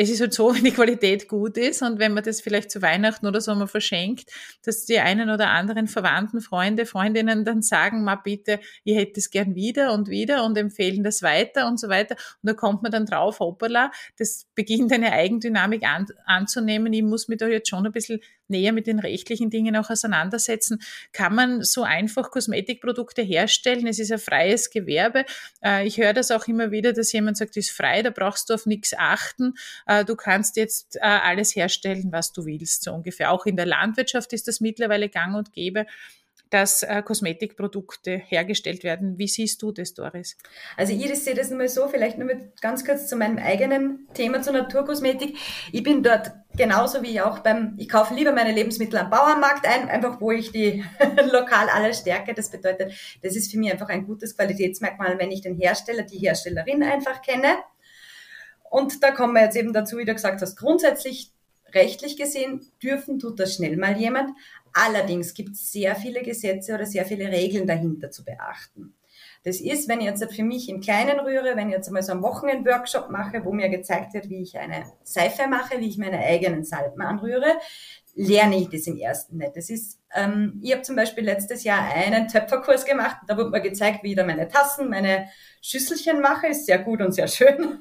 es 0.00 0.08
ist 0.08 0.20
halt 0.22 0.32
so, 0.32 0.54
wenn 0.54 0.64
die 0.64 0.72
Qualität 0.72 1.28
gut 1.28 1.58
ist 1.58 1.82
und 1.82 1.98
wenn 1.98 2.14
man 2.14 2.24
das 2.24 2.40
vielleicht 2.40 2.70
zu 2.70 2.80
Weihnachten 2.80 3.26
oder 3.26 3.40
so 3.40 3.54
mal 3.54 3.66
verschenkt, 3.66 4.30
dass 4.64 4.86
die 4.86 4.98
einen 4.98 5.28
oder 5.28 5.50
anderen 5.50 5.88
Verwandten, 5.88 6.40
Freunde, 6.40 6.86
Freundinnen 6.86 7.44
dann 7.44 7.60
sagen, 7.60 8.02
ma 8.02 8.14
bitte, 8.16 8.60
ihr 8.84 8.96
hättet 8.96 9.18
es 9.18 9.30
gern 9.30 9.54
wieder 9.54 9.92
und 9.92 10.08
wieder 10.08 10.44
und 10.44 10.56
empfehlen 10.56 11.04
das 11.04 11.22
weiter 11.22 11.66
und 11.66 11.78
so 11.78 11.88
weiter. 11.88 12.16
Und 12.42 12.48
da 12.48 12.54
kommt 12.54 12.82
man 12.82 12.90
dann 12.90 13.04
drauf, 13.04 13.40
hoppala, 13.40 13.90
das 14.18 14.46
beginnt 14.54 14.92
eine 14.92 15.12
Eigendynamik 15.12 15.84
an, 15.84 16.06
anzunehmen. 16.24 16.92
Ich 16.92 17.02
muss 17.02 17.28
mich 17.28 17.38
da 17.38 17.46
jetzt 17.46 17.68
schon 17.68 17.84
ein 17.84 17.92
bisschen 17.92 18.20
näher 18.50 18.72
mit 18.72 18.86
den 18.86 18.98
rechtlichen 18.98 19.48
Dingen 19.48 19.76
auch 19.76 19.88
auseinandersetzen. 19.88 20.80
Kann 21.12 21.34
man 21.34 21.62
so 21.62 21.82
einfach 21.82 22.30
Kosmetikprodukte 22.30 23.22
herstellen? 23.22 23.86
Es 23.86 23.98
ist 23.98 24.12
ein 24.12 24.18
freies 24.18 24.70
Gewerbe. 24.70 25.24
Äh, 25.64 25.86
ich 25.86 25.98
höre 25.98 26.12
das 26.12 26.30
auch 26.30 26.46
immer 26.48 26.70
wieder, 26.70 26.92
dass 26.92 27.12
jemand 27.12 27.36
sagt, 27.36 27.56
ist 27.56 27.70
frei, 27.70 28.02
da 28.02 28.10
brauchst 28.10 28.50
du 28.50 28.54
auf 28.54 28.66
nichts 28.66 28.94
achten. 28.96 29.54
Äh, 29.90 30.04
du 30.04 30.14
kannst 30.14 30.56
jetzt 30.56 30.96
äh, 30.96 31.00
alles 31.00 31.56
herstellen, 31.56 32.12
was 32.12 32.32
du 32.32 32.46
willst, 32.46 32.84
so 32.84 32.92
ungefähr. 32.92 33.32
Auch 33.32 33.44
in 33.44 33.56
der 33.56 33.66
Landwirtschaft 33.66 34.32
ist 34.32 34.46
das 34.46 34.60
mittlerweile 34.60 35.08
gang 35.08 35.36
und 35.36 35.52
gäbe 35.52 35.86
dass 36.48 36.82
äh, 36.82 37.00
Kosmetikprodukte 37.02 38.10
hergestellt 38.10 38.82
werden. 38.82 39.18
Wie 39.18 39.28
siehst 39.28 39.62
du 39.62 39.70
das, 39.70 39.94
Doris? 39.94 40.36
Also 40.76 40.92
ich 40.92 41.14
sehe 41.20 41.34
das 41.34 41.48
nur 41.50 41.68
so, 41.68 41.86
vielleicht 41.86 42.18
nur 42.18 42.26
mit 42.26 42.60
ganz 42.60 42.84
kurz 42.84 43.06
zu 43.06 43.14
meinem 43.14 43.38
eigenen 43.38 44.08
Thema 44.14 44.42
zur 44.42 44.54
Naturkosmetik. 44.54 45.36
Ich 45.70 45.84
bin 45.84 46.02
dort 46.02 46.32
genauso 46.56 47.04
wie 47.04 47.20
auch 47.20 47.38
beim, 47.38 47.76
ich 47.78 47.88
kaufe 47.88 48.14
lieber 48.14 48.32
meine 48.32 48.50
Lebensmittel 48.50 48.98
am 48.98 49.10
Bauernmarkt 49.10 49.64
ein, 49.64 49.88
einfach 49.88 50.20
wo 50.20 50.32
ich 50.32 50.50
die 50.50 50.84
lokal 51.30 51.68
alles 51.68 52.00
stärke. 52.00 52.34
Das 52.34 52.50
bedeutet, 52.50 52.94
das 53.22 53.36
ist 53.36 53.52
für 53.52 53.58
mich 53.58 53.70
einfach 53.70 53.88
ein 53.88 54.04
gutes 54.04 54.36
Qualitätsmerkmal, 54.36 55.20
wenn 55.20 55.30
ich 55.30 55.42
den 55.42 55.56
Hersteller, 55.56 56.02
die 56.02 56.18
Herstellerin 56.18 56.82
einfach 56.82 57.22
kenne. 57.22 57.58
Und 58.70 59.02
da 59.02 59.10
kommen 59.10 59.34
wir 59.34 59.42
jetzt 59.42 59.56
eben 59.56 59.74
dazu, 59.74 59.98
wie 59.98 60.06
du 60.06 60.14
gesagt 60.14 60.40
hast, 60.40 60.56
grundsätzlich 60.56 61.32
rechtlich 61.74 62.16
gesehen 62.16 62.66
dürfen 62.82 63.18
tut 63.18 63.38
das 63.38 63.54
schnell 63.54 63.76
mal 63.76 63.96
jemand, 63.98 64.30
Allerdings 64.72 65.34
gibt 65.34 65.54
es 65.54 65.72
sehr 65.72 65.96
viele 65.96 66.22
Gesetze 66.22 66.74
oder 66.74 66.86
sehr 66.86 67.04
viele 67.04 67.30
Regeln 67.30 67.66
dahinter 67.66 68.10
zu 68.10 68.24
beachten. 68.24 68.94
Das 69.42 69.60
ist, 69.60 69.88
wenn 69.88 70.00
ich 70.00 70.06
jetzt 70.06 70.24
für 70.32 70.42
mich 70.42 70.68
im 70.68 70.80
Kleinen 70.80 71.18
rühre, 71.18 71.56
wenn 71.56 71.68
ich 71.68 71.74
jetzt 71.74 71.88
einmal 71.88 72.02
so 72.02 72.12
einen 72.12 72.22
Wochenend-Workshop 72.22 73.10
mache, 73.10 73.44
wo 73.44 73.52
mir 73.52 73.70
gezeigt 73.70 74.12
wird, 74.12 74.28
wie 74.28 74.42
ich 74.42 74.58
eine 74.58 74.84
Seife 75.02 75.48
mache, 75.48 75.80
wie 75.80 75.88
ich 75.88 75.98
meine 75.98 76.18
eigenen 76.18 76.62
Salben 76.62 77.00
anrühre, 77.00 77.58
lerne 78.14 78.58
ich 78.58 78.68
das 78.68 78.86
im 78.86 78.96
ersten 78.96 79.38
nicht. 79.38 79.56
Das 79.56 79.70
ist, 79.70 79.98
ähm, 80.14 80.60
ich 80.62 80.72
habe 80.72 80.82
zum 80.82 80.96
Beispiel 80.96 81.24
letztes 81.24 81.64
Jahr 81.64 81.80
einen 81.94 82.28
Töpferkurs 82.28 82.84
gemacht, 82.84 83.18
da 83.26 83.36
wurde 83.36 83.50
mir 83.50 83.60
gezeigt, 83.60 84.02
wie 84.02 84.10
ich 84.10 84.16
da 84.16 84.24
meine 84.24 84.48
Tassen, 84.48 84.90
meine 84.90 85.28
Schüsselchen 85.62 86.20
mache, 86.20 86.48
ist 86.48 86.66
sehr 86.66 86.78
gut 86.78 87.00
und 87.00 87.12
sehr 87.12 87.28
schön. 87.28 87.80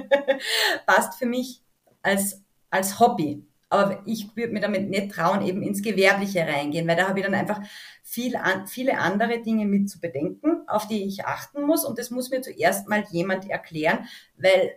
Passt 0.86 1.18
für 1.18 1.26
mich 1.26 1.62
als, 2.02 2.42
als 2.70 2.98
Hobby. 2.98 3.46
Aber 3.68 4.02
ich 4.04 4.36
würde 4.36 4.52
mir 4.52 4.60
damit 4.60 4.90
nicht 4.90 5.12
trauen, 5.12 5.40
eben 5.46 5.62
ins 5.62 5.82
Gewerbliche 5.82 6.40
reingehen, 6.46 6.86
weil 6.86 6.96
da 6.96 7.08
habe 7.08 7.20
ich 7.20 7.24
dann 7.24 7.34
einfach 7.34 7.62
viel 8.02 8.36
an, 8.36 8.66
viele 8.66 8.98
andere 8.98 9.40
Dinge 9.40 9.64
mit 9.64 9.88
zu 9.88 9.98
bedenken, 9.98 10.68
auf 10.68 10.88
die 10.88 11.06
ich 11.06 11.24
achten 11.24 11.62
muss. 11.62 11.84
Und 11.84 11.98
das 11.98 12.10
muss 12.10 12.28
mir 12.28 12.42
zuerst 12.42 12.88
mal 12.88 13.04
jemand 13.10 13.48
erklären, 13.48 14.06
weil 14.36 14.72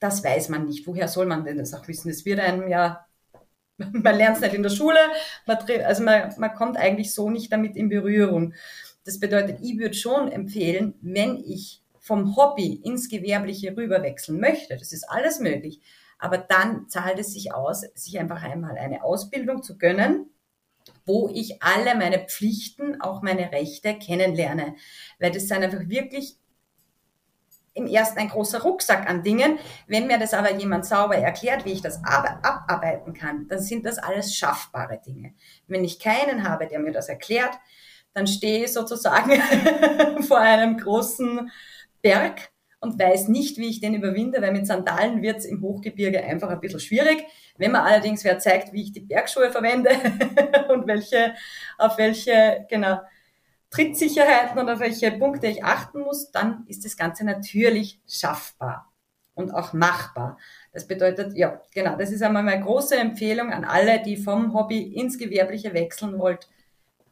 das 0.00 0.22
weiß 0.22 0.50
man 0.50 0.66
nicht. 0.66 0.86
Woher 0.86 1.08
soll 1.08 1.24
man 1.24 1.44
denn 1.44 1.58
das 1.58 1.72
auch 1.72 1.88
wissen? 1.88 2.10
Es 2.10 2.26
wird 2.26 2.40
einem 2.40 2.68
ja, 2.68 3.06
man 3.92 4.16
lernt 4.16 4.36
es 4.36 4.42
nicht 4.42 4.54
in 4.54 4.62
der 4.62 4.70
Schule, 4.70 4.98
man, 5.46 5.58
also 5.84 6.02
man, 6.02 6.34
man 6.38 6.54
kommt 6.54 6.76
eigentlich 6.76 7.14
so 7.14 7.30
nicht 7.30 7.52
damit 7.52 7.76
in 7.76 7.88
Berührung. 7.88 8.54
Das 9.04 9.18
bedeutet, 9.18 9.60
ich 9.62 9.78
würde 9.78 9.94
schon 9.94 10.30
empfehlen, 10.30 10.94
wenn 11.00 11.36
ich 11.36 11.82
vom 11.98 12.36
Hobby 12.36 12.80
ins 12.84 13.08
Gewerbliche 13.08 13.76
rüberwechseln 13.76 14.40
möchte, 14.40 14.76
das 14.76 14.92
ist 14.92 15.04
alles 15.08 15.40
möglich, 15.40 15.80
aber 16.18 16.38
dann 16.38 16.88
zahlt 16.88 17.18
es 17.18 17.32
sich 17.32 17.54
aus, 17.54 17.82
sich 17.94 18.18
einfach 18.18 18.42
einmal 18.42 18.76
eine 18.76 19.04
Ausbildung 19.04 19.62
zu 19.62 19.78
gönnen, 19.78 20.30
wo 21.06 21.30
ich 21.32 21.62
alle 21.62 21.94
meine 21.94 22.26
Pflichten, 22.26 23.00
auch 23.00 23.22
meine 23.22 23.52
Rechte 23.52 23.94
kennenlerne. 23.94 24.76
Weil 25.18 25.30
das 25.30 25.48
sind 25.48 25.62
einfach 25.62 25.88
wirklich 25.88 26.36
im 27.74 27.86
ersten 27.86 28.18
ein 28.18 28.28
großer 28.28 28.62
Rucksack 28.62 29.08
an 29.08 29.22
Dingen. 29.22 29.58
Wenn 29.86 30.06
mir 30.06 30.18
das 30.18 30.34
aber 30.34 30.52
jemand 30.54 30.86
sauber 30.86 31.16
erklärt, 31.16 31.64
wie 31.64 31.72
ich 31.72 31.82
das 31.82 32.02
abarbeiten 32.04 33.14
kann, 33.14 33.46
dann 33.48 33.60
sind 33.60 33.86
das 33.86 33.98
alles 33.98 34.34
schaffbare 34.34 35.00
Dinge. 35.04 35.34
Wenn 35.66 35.84
ich 35.84 36.00
keinen 36.00 36.48
habe, 36.48 36.66
der 36.66 36.80
mir 36.80 36.92
das 36.92 37.08
erklärt, 37.08 37.58
dann 38.12 38.26
stehe 38.26 38.64
ich 38.64 38.72
sozusagen 38.72 39.40
vor 40.22 40.38
einem 40.38 40.76
großen 40.78 41.50
Berg 42.02 42.50
und 42.80 42.98
weiß 42.98 43.28
nicht, 43.28 43.58
wie 43.58 43.68
ich 43.68 43.80
den 43.80 43.94
überwinde, 43.94 44.40
weil 44.40 44.52
mit 44.52 44.66
Sandalen 44.66 45.22
wird 45.22 45.38
es 45.38 45.44
im 45.44 45.62
Hochgebirge 45.62 46.24
einfach 46.24 46.48
ein 46.48 46.60
bisschen 46.60 46.80
schwierig. 46.80 47.24
Wenn 47.56 47.72
man 47.72 47.82
allerdings 47.82 48.24
wer 48.24 48.38
zeigt, 48.38 48.72
wie 48.72 48.82
ich 48.82 48.92
die 48.92 49.00
Bergschuhe 49.00 49.52
verwende 49.52 49.90
und 50.70 50.86
welche, 50.86 51.34
auf 51.76 51.98
welche, 51.98 52.66
genau, 52.70 53.00
Trittsicherheiten 53.70 54.68
auf 54.68 54.80
welche 54.80 55.12
Punkte 55.12 55.46
ich 55.46 55.64
achten 55.64 56.00
muss, 56.00 56.30
dann 56.30 56.64
ist 56.66 56.84
das 56.84 56.96
Ganze 56.96 57.24
natürlich 57.24 58.00
schaffbar 58.08 58.92
und 59.34 59.52
auch 59.52 59.72
machbar. 59.72 60.38
Das 60.72 60.86
bedeutet, 60.86 61.36
ja, 61.36 61.60
genau, 61.72 61.96
das 61.96 62.10
ist 62.10 62.22
einmal 62.22 62.42
meine 62.42 62.64
große 62.64 62.96
Empfehlung 62.96 63.52
an 63.52 63.64
alle, 63.64 64.02
die 64.02 64.16
vom 64.16 64.54
Hobby 64.54 64.82
ins 64.82 65.18
Gewerbliche 65.18 65.72
wechseln 65.72 66.18
wollt 66.18 66.48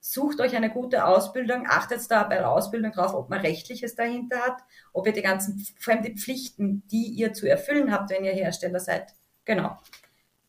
sucht 0.01 0.41
euch 0.41 0.57
eine 0.57 0.71
gute 0.71 1.05
Ausbildung, 1.05 1.67
achtet 1.69 2.11
da 2.11 2.23
bei 2.23 2.37
der 2.37 2.51
Ausbildung 2.51 2.93
drauf, 2.93 3.15
ob 3.15 3.29
man 3.31 3.41
Rechtliches 3.41 3.95
dahinter 3.95 4.39
hat, 4.39 4.59
ob 4.93 5.07
ihr 5.07 5.13
die 5.13 5.23
ganzen, 5.23 5.67
vor 5.79 5.95
allem 5.95 6.03
die 6.03 6.17
Pflichten, 6.17 6.83
die 6.91 7.07
ihr 7.07 7.33
zu 7.33 7.49
erfüllen 7.49 7.93
habt, 7.93 8.11
wenn 8.11 8.25
ihr 8.25 8.33
Hersteller 8.33 8.81
seid, 8.81 9.13
genau, 9.45 9.77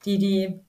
die, 0.05 0.17
die, 0.17 0.59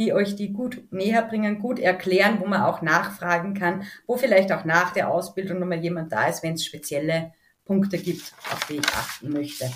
die 0.00 0.14
euch 0.14 0.34
die 0.34 0.50
gut 0.54 0.82
näher 0.90 1.20
bringen, 1.20 1.58
gut 1.58 1.78
erklären, 1.78 2.40
wo 2.40 2.46
man 2.46 2.62
auch 2.62 2.80
nachfragen 2.80 3.52
kann, 3.52 3.84
wo 4.06 4.16
vielleicht 4.16 4.50
auch 4.50 4.64
nach 4.64 4.94
der 4.94 5.10
Ausbildung 5.10 5.58
nochmal 5.58 5.82
jemand 5.82 6.10
da 6.10 6.26
ist, 6.26 6.42
wenn 6.42 6.54
es 6.54 6.64
spezielle 6.64 7.34
Punkte 7.66 7.98
gibt, 7.98 8.32
auf 8.50 8.64
die 8.66 8.76
ich 8.76 8.86
achten 8.86 9.30
möchte. 9.30 9.70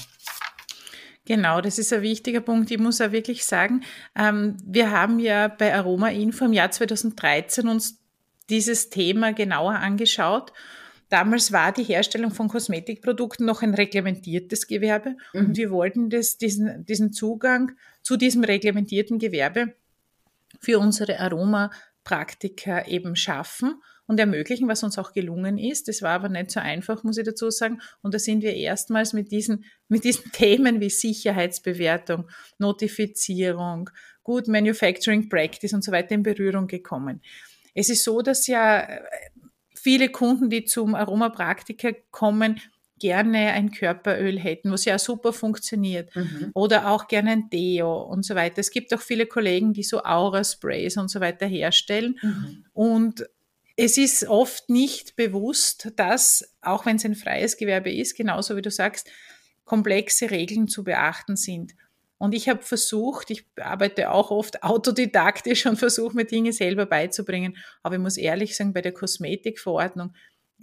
Genau, 1.27 1.61
das 1.61 1.79
ist 1.79 1.93
ein 1.93 2.01
wichtiger 2.01 2.41
Punkt. 2.41 2.71
Ich 2.71 2.79
muss 2.79 3.03
auch 3.03 3.13
wirklich 3.13 3.45
sagen, 3.45 3.83
ähm, 4.17 4.57
wir 4.65 4.91
haben 4.91 5.19
ja 5.19 5.49
bei 5.49 5.75
Aroma 5.75 6.09
Info 6.09 6.47
im 6.47 6.55
Jahr 6.55 6.71
2013 6.71 7.69
uns 7.69 7.99
dieses 8.49 8.89
Thema 8.89 9.35
genauer 9.35 9.75
angeschaut. 9.75 10.55
Damals 11.11 11.53
war 11.53 11.71
die 11.71 11.85
Herstellung 11.85 12.31
von 12.31 12.49
Kosmetikprodukten 12.49 13.45
noch 13.45 13.61
ein 13.61 13.75
reglementiertes 13.75 14.67
Gewerbe 14.69 15.17
mhm. 15.35 15.41
und 15.41 15.57
wir 15.59 15.71
wollten 15.71 16.09
das, 16.09 16.39
diesen, 16.39 16.87
diesen 16.87 17.13
Zugang 17.13 17.73
zu 18.03 18.17
diesem 18.17 18.43
reglementierten 18.43 19.19
Gewerbe 19.19 19.75
für 20.61 20.79
unsere 20.79 21.21
Aromapraktiker 21.21 22.89
eben 22.89 23.17
schaffen 23.17 23.81
und 24.07 24.21
ermöglichen, 24.21 24.69
was 24.69 24.83
uns 24.83 24.99
auch 24.99 25.13
gelungen 25.13 25.59
ist. 25.59 25.89
Das 25.89 26.03
war 26.03 26.11
aber 26.11 26.29
nicht 26.29 26.51
so 26.51 26.61
einfach, 26.61 27.03
muss 27.05 27.17
ich 27.17 27.25
dazu 27.25 27.51
sagen. 27.51 27.81
Und 28.03 28.15
da 28.15 28.19
sind 28.19 28.43
wir 28.43 28.55
erstmals 28.55 29.13
mit 29.13 29.33
diesen, 29.33 29.65
mit 29.89 30.05
diesen 30.05 30.31
Themen 30.33 30.81
wie 30.81 30.91
Sicherheitsbewertung, 30.91 32.29
Notifizierung, 32.59 33.91
Good 34.23 34.49
Manufacturing 34.49 35.29
Practice 35.29 35.73
und 35.73 35.85
so 35.85 35.93
weiter 35.93 36.15
in 36.15 36.23
Berührung 36.23 36.67
gekommen. 36.67 37.23
Es 37.75 37.89
ist 37.89 38.05
so, 38.05 38.23
dass 38.23 38.47
ja 38.47 38.81
äh, 38.81 39.01
viele 39.75 40.09
Kunden, 40.09 40.49
die 40.49 40.65
zum 40.65 40.95
Aromapraktiker 40.95 41.93
kommen, 42.11 42.61
gerne 43.01 43.53
ein 43.53 43.71
Körperöl 43.71 44.39
hätten, 44.39 44.71
was 44.71 44.85
ja 44.85 44.99
super 44.99 45.33
funktioniert. 45.33 46.15
Mhm. 46.15 46.51
Oder 46.55 46.91
auch 46.91 47.09
gerne 47.09 47.33
ein 47.33 47.51
Deo 47.51 48.03
und 48.03 48.25
so 48.25 48.35
weiter. 48.35 48.61
Es 48.61 48.71
gibt 48.71 48.95
auch 48.95 49.01
viele 49.01 49.27
Kollegen, 49.27 49.73
die 49.73 49.83
so 49.83 50.03
Aura-Sprays 50.05 50.97
und 50.97 51.09
so 51.09 51.21
weiter 51.21 51.47
herstellen. 51.47 52.19
Mhm. 52.23 52.65
Und 52.73 53.27
es 53.77 53.99
ist 53.99 54.29
oft 54.29 54.71
nicht 54.71 55.17
bewusst, 55.17 55.93
dass, 55.97 56.55
auch 56.63 56.87
wenn 56.87 56.97
es 56.97 57.05
ein 57.05 57.17
freies 57.17 57.57
Gewerbe 57.57 57.93
ist, 57.93 58.17
genauso 58.17 58.57
wie 58.57 58.63
du 58.63 58.71
sagst, 58.71 59.11
komplexe 59.65 60.31
Regeln 60.31 60.69
zu 60.69 60.85
beachten 60.85 61.37
sind. 61.37 61.75
Und 62.19 62.35
ich 62.35 62.49
habe 62.49 62.63
versucht, 62.63 63.31
ich 63.31 63.45
arbeite 63.57 64.11
auch 64.11 64.31
oft 64.31 64.63
autodidaktisch 64.63 65.67
und 65.67 65.77
versuche 65.77 66.15
mir 66.15 66.25
Dinge 66.25 66.53
selber 66.53 66.87
beizubringen. 66.87 67.57
Aber 67.83 67.97
ich 67.97 68.01
muss 68.01 68.17
ehrlich 68.17 68.57
sagen, 68.57 68.73
bei 68.73 68.81
der 68.81 68.93
Kosmetikverordnung 68.93 70.15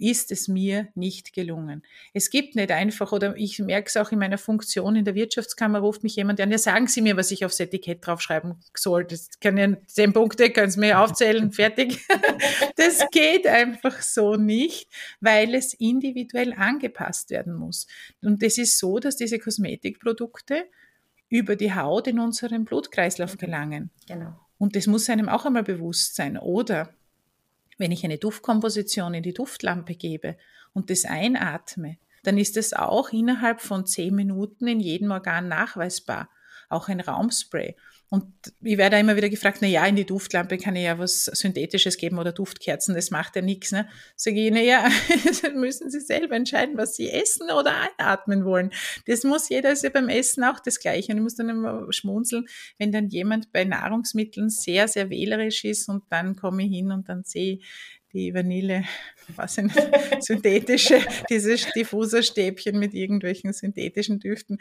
ist 0.02 0.32
es 0.32 0.48
mir 0.48 0.88
nicht 0.96 1.32
gelungen. 1.32 1.82
Es 2.12 2.28
gibt 2.28 2.56
nicht 2.56 2.72
einfach, 2.72 3.12
oder 3.12 3.36
ich 3.36 3.60
merke 3.60 3.86
es 3.86 3.96
auch 3.96 4.10
in 4.10 4.18
meiner 4.18 4.36
Funktion 4.36 4.96
in 4.96 5.04
der 5.04 5.14
Wirtschaftskammer, 5.14 5.78
ruft 5.78 6.02
mich 6.02 6.16
jemand 6.16 6.40
an, 6.40 6.50
ja, 6.50 6.58
sagen 6.58 6.88
Sie 6.88 7.00
mir, 7.00 7.16
was 7.16 7.30
ich 7.30 7.44
aufs 7.44 7.60
Etikett 7.60 8.04
draufschreiben 8.04 8.56
soll. 8.74 9.04
Das 9.04 9.30
kann 9.40 9.56
ja 9.56 9.76
zehn 9.86 10.12
Punkte, 10.12 10.50
können 10.50 10.72
Sie 10.72 10.80
mir 10.80 10.98
aufzählen, 10.98 11.52
fertig. 11.52 12.04
Das 12.76 13.06
geht 13.12 13.46
einfach 13.46 14.02
so 14.02 14.34
nicht, 14.34 14.90
weil 15.20 15.54
es 15.54 15.72
individuell 15.74 16.52
angepasst 16.54 17.30
werden 17.30 17.54
muss. 17.54 17.86
Und 18.22 18.42
es 18.42 18.58
ist 18.58 18.78
so, 18.78 18.98
dass 18.98 19.16
diese 19.16 19.38
Kosmetikprodukte 19.38 20.64
über 21.28 21.54
die 21.54 21.74
Haut 21.74 22.08
in 22.08 22.18
unseren 22.18 22.64
Blutkreislauf 22.64 23.38
gelangen. 23.38 23.90
Genau. 24.08 24.34
Und 24.58 24.74
das 24.74 24.88
muss 24.88 25.08
einem 25.08 25.28
auch 25.28 25.46
einmal 25.46 25.62
bewusst 25.62 26.16
sein. 26.16 26.36
Oder 26.36 26.92
wenn 27.82 27.90
ich 27.90 28.04
eine 28.04 28.16
Duftkomposition 28.16 29.12
in 29.12 29.24
die 29.24 29.34
Duftlampe 29.34 29.96
gebe 29.96 30.36
und 30.72 30.88
das 30.88 31.04
einatme, 31.04 31.98
dann 32.22 32.38
ist 32.38 32.56
es 32.56 32.74
auch 32.74 33.10
innerhalb 33.10 33.60
von 33.60 33.86
zehn 33.86 34.14
Minuten 34.14 34.68
in 34.68 34.78
jedem 34.78 35.10
Organ 35.10 35.48
nachweisbar. 35.48 36.30
auch 36.68 36.88
ein 36.88 37.00
Raumspray. 37.00 37.76
Und 38.12 38.26
ich 38.60 38.76
werde 38.76 38.98
immer 38.98 39.16
wieder 39.16 39.30
gefragt, 39.30 39.60
na 39.62 39.66
ja, 39.66 39.86
in 39.86 39.96
die 39.96 40.04
Duftlampe 40.04 40.58
kann 40.58 40.76
ich 40.76 40.84
ja 40.84 40.98
was 40.98 41.24
Synthetisches 41.24 41.96
geben 41.96 42.18
oder 42.18 42.30
Duftkerzen, 42.30 42.94
das 42.94 43.10
macht 43.10 43.36
ja 43.36 43.40
nichts. 43.40 43.72
Ne? 43.72 43.88
Sage 44.16 44.38
ich, 44.38 44.52
na 44.52 44.60
ja, 44.60 44.86
müssen 45.54 45.90
Sie 45.90 46.00
selber 46.00 46.36
entscheiden, 46.36 46.76
was 46.76 46.94
Sie 46.94 47.08
essen 47.08 47.50
oder 47.50 47.72
einatmen 47.98 48.44
wollen. 48.44 48.70
Das 49.06 49.24
muss 49.24 49.48
jeder, 49.48 49.72
ist 49.72 49.82
ja 49.82 49.88
beim 49.88 50.10
Essen 50.10 50.44
auch 50.44 50.60
das 50.60 50.78
Gleiche. 50.78 51.12
Und 51.12 51.16
ich 51.16 51.22
muss 51.22 51.36
dann 51.36 51.48
immer 51.48 51.90
schmunzeln, 51.90 52.44
wenn 52.76 52.92
dann 52.92 53.08
jemand 53.08 53.50
bei 53.50 53.64
Nahrungsmitteln 53.64 54.50
sehr, 54.50 54.88
sehr 54.88 55.08
wählerisch 55.08 55.64
ist 55.64 55.88
und 55.88 56.02
dann 56.10 56.36
komme 56.36 56.64
ich 56.64 56.70
hin 56.70 56.92
und 56.92 57.08
dann 57.08 57.24
sehe 57.24 57.54
ich, 57.54 57.64
die 58.12 58.34
Vanille, 58.34 58.84
was 59.36 59.54
sind 59.54 59.72
synthetische, 60.20 61.00
diese 61.30 61.56
Diffuserstäbchen 61.74 62.78
mit 62.78 62.94
irgendwelchen 62.94 63.52
synthetischen 63.52 64.20
Düften, 64.20 64.58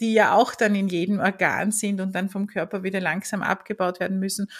die 0.00 0.12
ja 0.12 0.34
auch 0.34 0.54
dann 0.54 0.74
in 0.74 0.88
jedem 0.88 1.20
Organ 1.20 1.72
sind 1.72 2.00
und 2.00 2.14
dann 2.14 2.28
vom 2.28 2.46
Körper 2.46 2.82
wieder 2.82 3.00
langsam 3.00 3.42
abgebaut 3.42 4.00
werden 4.00 4.18
müssen. 4.18 4.50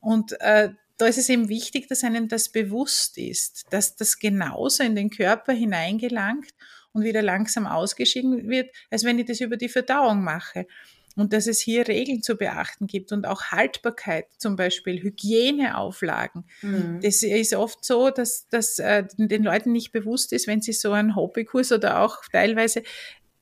Und 0.00 0.40
äh, 0.40 0.70
da 0.96 1.06
ist 1.06 1.18
es 1.18 1.28
eben 1.28 1.48
wichtig, 1.48 1.88
dass 1.88 2.04
einem 2.04 2.28
das 2.28 2.50
bewusst 2.50 3.18
ist, 3.18 3.64
dass 3.70 3.96
das 3.96 4.18
genauso 4.18 4.82
in 4.82 4.94
den 4.94 5.10
Körper 5.10 5.52
hineingelangt 5.52 6.50
und 6.92 7.02
wieder 7.02 7.22
langsam 7.22 7.66
ausgeschieden 7.66 8.48
wird, 8.48 8.70
als 8.90 9.04
wenn 9.04 9.18
ich 9.18 9.26
das 9.26 9.40
über 9.40 9.56
die 9.56 9.68
Verdauung 9.68 10.22
mache 10.22 10.66
und 11.16 11.32
dass 11.32 11.46
es 11.46 11.60
hier 11.60 11.88
Regeln 11.88 12.22
zu 12.22 12.36
beachten 12.36 12.86
gibt 12.86 13.12
und 13.12 13.26
auch 13.26 13.44
Haltbarkeit, 13.44 14.26
zum 14.38 14.56
Beispiel 14.56 15.02
Hygieneauflagen. 15.02 16.44
Mhm. 16.62 17.00
Das 17.02 17.22
ist 17.22 17.54
oft 17.54 17.84
so, 17.84 18.10
dass 18.10 18.48
das 18.48 18.78
äh, 18.78 19.04
den 19.16 19.44
Leuten 19.44 19.72
nicht 19.72 19.92
bewusst 19.92 20.32
ist, 20.32 20.46
wenn 20.46 20.60
sie 20.60 20.72
so 20.72 20.92
einen 20.92 21.16
Hobbykurs 21.16 21.72
oder 21.72 22.00
auch 22.00 22.22
teilweise 22.30 22.82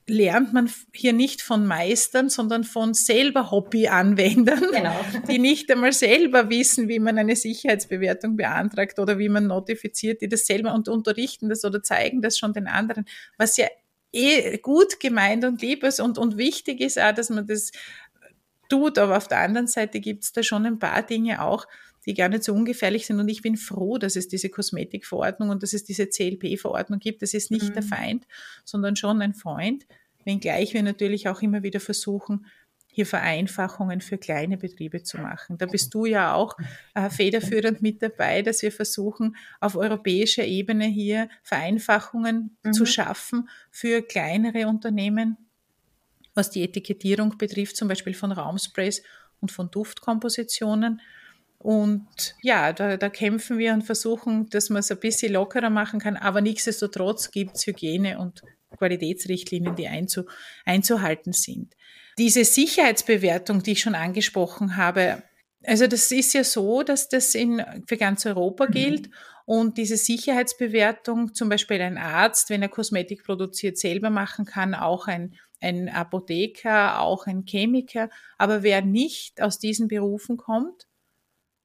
lernt 0.09 0.53
man 0.53 0.71
hier 0.93 1.13
nicht 1.13 1.43
von 1.43 1.65
Meistern, 1.67 2.29
sondern 2.29 2.65
von 2.65 2.93
selber 2.93 3.51
Hobbyanwendern, 3.51 4.65
genau. 4.73 5.01
die 5.29 5.39
nicht 5.39 5.71
einmal 5.71 5.93
selber 5.93 6.51
wissen, 6.51 6.89
wie 6.89 6.99
man 6.99 7.19
eine 7.19 7.37
Sicherheitsbewertung 7.37 8.37
beantragt 8.37 8.99
oder 8.99 9.19
wie 9.19 9.29
man 9.29 9.47
notifiziert, 9.47 10.21
die 10.21 10.29
das 10.29 10.47
selber 10.47 10.75
und 10.75 10.89
unterrichten 10.89 11.49
das 11.49 11.65
oder 11.65 11.83
zeigen 11.83 12.21
das 12.21 12.37
schon 12.37 12.53
den 12.53 12.67
anderen, 12.67 13.05
was 13.39 13.57
ja 13.57 13.67
eh 14.13 14.59
gut 14.59 15.01
gemeint 15.01 15.45
und 15.45 15.63
lieb 15.63 15.83
ist 15.85 16.01
und, 16.01 16.19
und 16.19 16.37
wichtig 16.37 16.81
ist 16.81 16.99
auch, 16.99 17.15
dass 17.15 17.31
man 17.31 17.47
das 17.47 17.73
tut. 18.69 18.99
Aber 18.99 19.17
auf 19.17 19.29
der 19.29 19.39
anderen 19.39 19.67
Seite 19.67 20.01
gibt 20.01 20.25
es 20.25 20.33
da 20.33 20.43
schon 20.43 20.67
ein 20.67 20.79
paar 20.79 21.03
Dinge 21.03 21.43
auch, 21.43 21.67
die 22.07 22.15
gar 22.15 22.29
nicht 22.29 22.45
so 22.45 22.53
ungefährlich 22.53 23.07
sind. 23.07 23.21
Und 23.21 23.29
ich 23.29 23.43
bin 23.43 23.57
froh, 23.57 23.99
dass 23.99 24.17
es 24.17 24.29
diese 24.29 24.49
Kosmetikverordnung 24.49 25.51
und 25.51 25.63
dass 25.63 25.73
es 25.73 25.85
diese 25.85 26.09
CLP-Verordnung 26.09 26.99
gibt. 26.99 27.23
Das 27.23 27.35
ist 27.35 27.51
nicht 27.51 27.71
mhm. 27.71 27.75
der 27.75 27.83
Feind, 27.83 28.27
sondern 28.65 28.97
schon 28.97 29.23
ein 29.23 29.35
Freund, 29.35 29.87
wenngleich 30.25 30.75
wir 30.75 30.83
natürlich 30.83 31.29
auch 31.29 31.43
immer 31.43 31.63
wieder 31.63 31.81
versuchen, 31.81 32.47
hier 32.95 33.07
Vereinfachungen 33.07 34.03
für 34.03 34.19
kleine 34.19 34.59
Betriebe 34.59 35.03
zu 35.03 35.19
machen. 35.19 35.57
Da 35.57 35.65
bist 35.65 35.95
du 35.95 36.05
ja 36.05 36.35
auch 36.35 36.57
äh, 36.95 37.09
federführend 37.09 37.81
mit 37.81 38.03
dabei, 38.03 38.43
dass 38.43 38.61
wir 38.61 38.71
versuchen, 38.71 39.35
auf 39.61 39.77
europäischer 39.77 40.45
Ebene 40.45 40.85
hier 40.85 41.31
Vereinfachungen 41.43 42.57
mhm. 42.63 42.73
zu 42.75 42.85
schaffen 42.85 43.49
für 43.71 44.03
kleinere 44.03 44.69
Unternehmen, 44.69 45.39
was 46.35 46.51
die 46.51 46.63
Etikettierung 46.63 47.39
betrifft, 47.39 47.77
zum 47.77 47.89
Beispiel 47.89 48.13
von 48.13 48.31
Raumsprays 48.31 49.03
und 49.41 49.51
von 49.51 49.71
Duftkompositionen. 49.71 51.01
Und 51.59 52.35
ja, 52.43 52.75
da, 52.75 52.99
da 52.99 53.09
kämpfen 53.09 53.57
wir 53.57 53.73
und 53.73 53.85
versuchen, 53.85 54.51
dass 54.51 54.69
man 54.69 54.81
es 54.81 54.91
ein 54.91 55.01
bisschen 55.01 55.33
lockerer 55.33 55.71
machen 55.71 55.99
kann. 55.99 56.17
Aber 56.17 56.43
nichtsdestotrotz 56.43 57.31
gibt 57.31 57.57
es 57.57 57.67
Hygiene- 57.67 58.19
und 58.19 58.43
Qualitätsrichtlinien, 58.77 59.77
die 59.77 59.89
einzu, 59.89 60.25
einzuhalten 60.67 61.33
sind. 61.33 61.75
Diese 62.19 62.45
Sicherheitsbewertung, 62.45 63.63
die 63.63 63.73
ich 63.73 63.81
schon 63.81 63.95
angesprochen 63.95 64.77
habe, 64.77 65.23
also 65.65 65.87
das 65.87 66.11
ist 66.11 66.35
ja 66.35 66.45
so, 66.45 66.83
dass 66.83 67.09
das 67.09 67.35
in, 67.35 67.65
für 67.87 67.97
ganz 67.97 68.27
Europa 68.27 68.67
mhm. 68.67 68.73
gilt. 68.73 69.11
Und 69.45 69.77
diese 69.77 69.97
Sicherheitsbewertung, 69.97 71.35
zum 71.35 71.49
Beispiel 71.49 71.81
ein 71.81 71.99
Arzt, 71.99 72.51
wenn 72.51 72.63
er 72.63 72.69
Kosmetik 72.69 73.25
produziert, 73.25 73.77
selber 73.77 74.11
machen 74.11 74.45
kann, 74.45 74.75
auch 74.75 75.09
ein, 75.09 75.35
ein 75.61 75.89
Apotheker, 75.89 77.01
auch 77.01 77.27
ein 77.27 77.45
Chemiker. 77.45 78.09
Aber 78.39 78.63
wer 78.63 78.83
nicht 78.83 79.43
aus 79.43 79.59
diesen 79.59 79.89
Berufen 79.89 80.37
kommt 80.37 80.87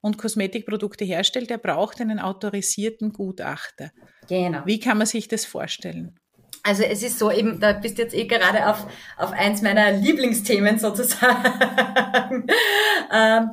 und 0.01 0.17
Kosmetikprodukte 0.17 1.05
herstellt, 1.05 1.49
der 1.49 1.59
braucht 1.59 2.01
einen 2.01 2.19
autorisierten 2.19 3.13
Gutachter. 3.13 3.91
Genau. 4.27 4.65
Wie 4.65 4.79
kann 4.79 4.97
man 4.97 5.07
sich 5.07 5.27
das 5.27 5.45
vorstellen? 5.45 6.19
Also 6.63 6.83
es 6.83 7.03
ist 7.03 7.19
so 7.19 7.31
eben, 7.31 7.59
da 7.59 7.73
bist 7.73 7.97
jetzt 7.97 8.13
eh 8.13 8.25
gerade 8.25 8.67
auf, 8.69 8.85
auf 9.17 9.31
eins 9.31 9.61
meiner 9.61 9.91
Lieblingsthemen 9.91 10.79
sozusagen 10.79 12.47
ähm, 13.11 13.51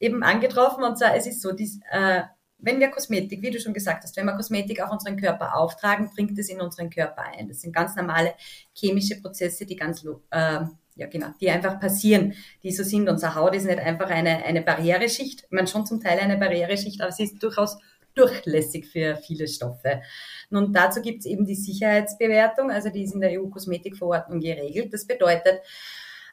eben 0.00 0.22
angetroffen. 0.22 0.84
Und 0.84 0.98
zwar, 0.98 1.16
es 1.16 1.26
ist 1.26 1.40
so, 1.40 1.52
dies, 1.52 1.80
äh, 1.90 2.22
wenn 2.58 2.78
wir 2.80 2.88
Kosmetik, 2.90 3.42
wie 3.42 3.50
du 3.50 3.60
schon 3.60 3.74
gesagt 3.74 4.04
hast, 4.04 4.16
wenn 4.16 4.26
wir 4.26 4.36
Kosmetik 4.36 4.80
auf 4.80 4.90
unseren 4.90 5.16
Körper 5.16 5.56
auftragen, 5.56 6.10
bringt 6.14 6.38
es 6.38 6.48
in 6.48 6.60
unseren 6.60 6.90
Körper 6.90 7.22
ein. 7.22 7.48
Das 7.48 7.60
sind 7.60 7.74
ganz 7.74 7.96
normale 7.96 8.34
chemische 8.72 9.20
Prozesse, 9.20 9.66
die 9.66 9.76
ganz, 9.76 10.04
äh, 10.04 10.60
ja 10.94 11.06
genau, 11.10 11.28
die 11.40 11.50
einfach 11.50 11.80
passieren, 11.80 12.34
die 12.62 12.72
so 12.72 12.84
sind. 12.84 13.08
Unsere 13.08 13.34
Haut 13.34 13.54
ist 13.54 13.64
nicht 13.64 13.78
einfach 13.78 14.10
eine, 14.10 14.44
eine 14.44 14.62
Barriereschicht, 14.62 15.42
ich 15.42 15.50
meine 15.50 15.66
schon 15.66 15.86
zum 15.86 16.00
Teil 16.00 16.18
eine 16.20 16.38
Barriereschicht, 16.38 17.00
aber 17.00 17.12
sie 17.12 17.24
ist 17.24 17.42
durchaus 17.42 17.78
durchlässig 18.14 18.86
für 18.86 19.16
viele 19.16 19.48
Stoffe. 19.48 20.02
Nun, 20.50 20.72
dazu 20.72 21.00
gibt 21.00 21.20
es 21.20 21.26
eben 21.26 21.46
die 21.46 21.54
Sicherheitsbewertung, 21.54 22.70
also 22.70 22.90
die 22.90 23.04
ist 23.04 23.14
in 23.14 23.20
der 23.20 23.40
EU-Kosmetikverordnung 23.40 24.40
geregelt. 24.40 24.92
Das 24.92 25.06
bedeutet, 25.06 25.60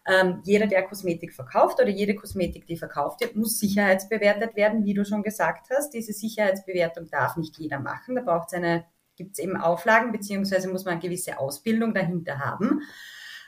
ähm, 0.07 0.41
jeder, 0.43 0.67
der 0.67 0.83
Kosmetik 0.83 1.33
verkauft 1.33 1.79
oder 1.79 1.89
jede 1.89 2.15
Kosmetik, 2.15 2.65
die 2.65 2.77
verkauft 2.77 3.21
wird, 3.21 3.35
muss 3.35 3.59
sicherheitsbewertet 3.59 4.55
werden, 4.55 4.85
wie 4.85 4.93
du 4.93 5.05
schon 5.05 5.23
gesagt 5.23 5.67
hast. 5.69 5.93
Diese 5.93 6.13
Sicherheitsbewertung 6.13 7.09
darf 7.09 7.37
nicht 7.37 7.57
jeder 7.59 7.79
machen. 7.79 8.15
Da 8.15 8.21
braucht 8.21 8.47
es 8.47 8.53
eine, 8.53 8.85
gibt 9.15 9.33
es 9.33 9.39
eben 9.39 9.57
Auflagen, 9.57 10.11
beziehungsweise 10.11 10.69
muss 10.69 10.85
man 10.85 10.93
eine 10.93 11.01
gewisse 11.01 11.37
Ausbildung 11.37 11.93
dahinter 11.93 12.39
haben, 12.39 12.81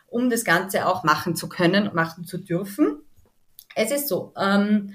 um 0.07 0.29
das 0.29 0.43
Ganze 0.43 0.85
auch 0.85 1.03
machen 1.03 1.35
zu 1.35 1.49
können 1.49 1.89
machen 1.93 2.25
zu 2.25 2.37
dürfen. 2.37 3.01
Es 3.75 3.91
ist 3.91 4.07
so, 4.07 4.33
ähm, 4.37 4.93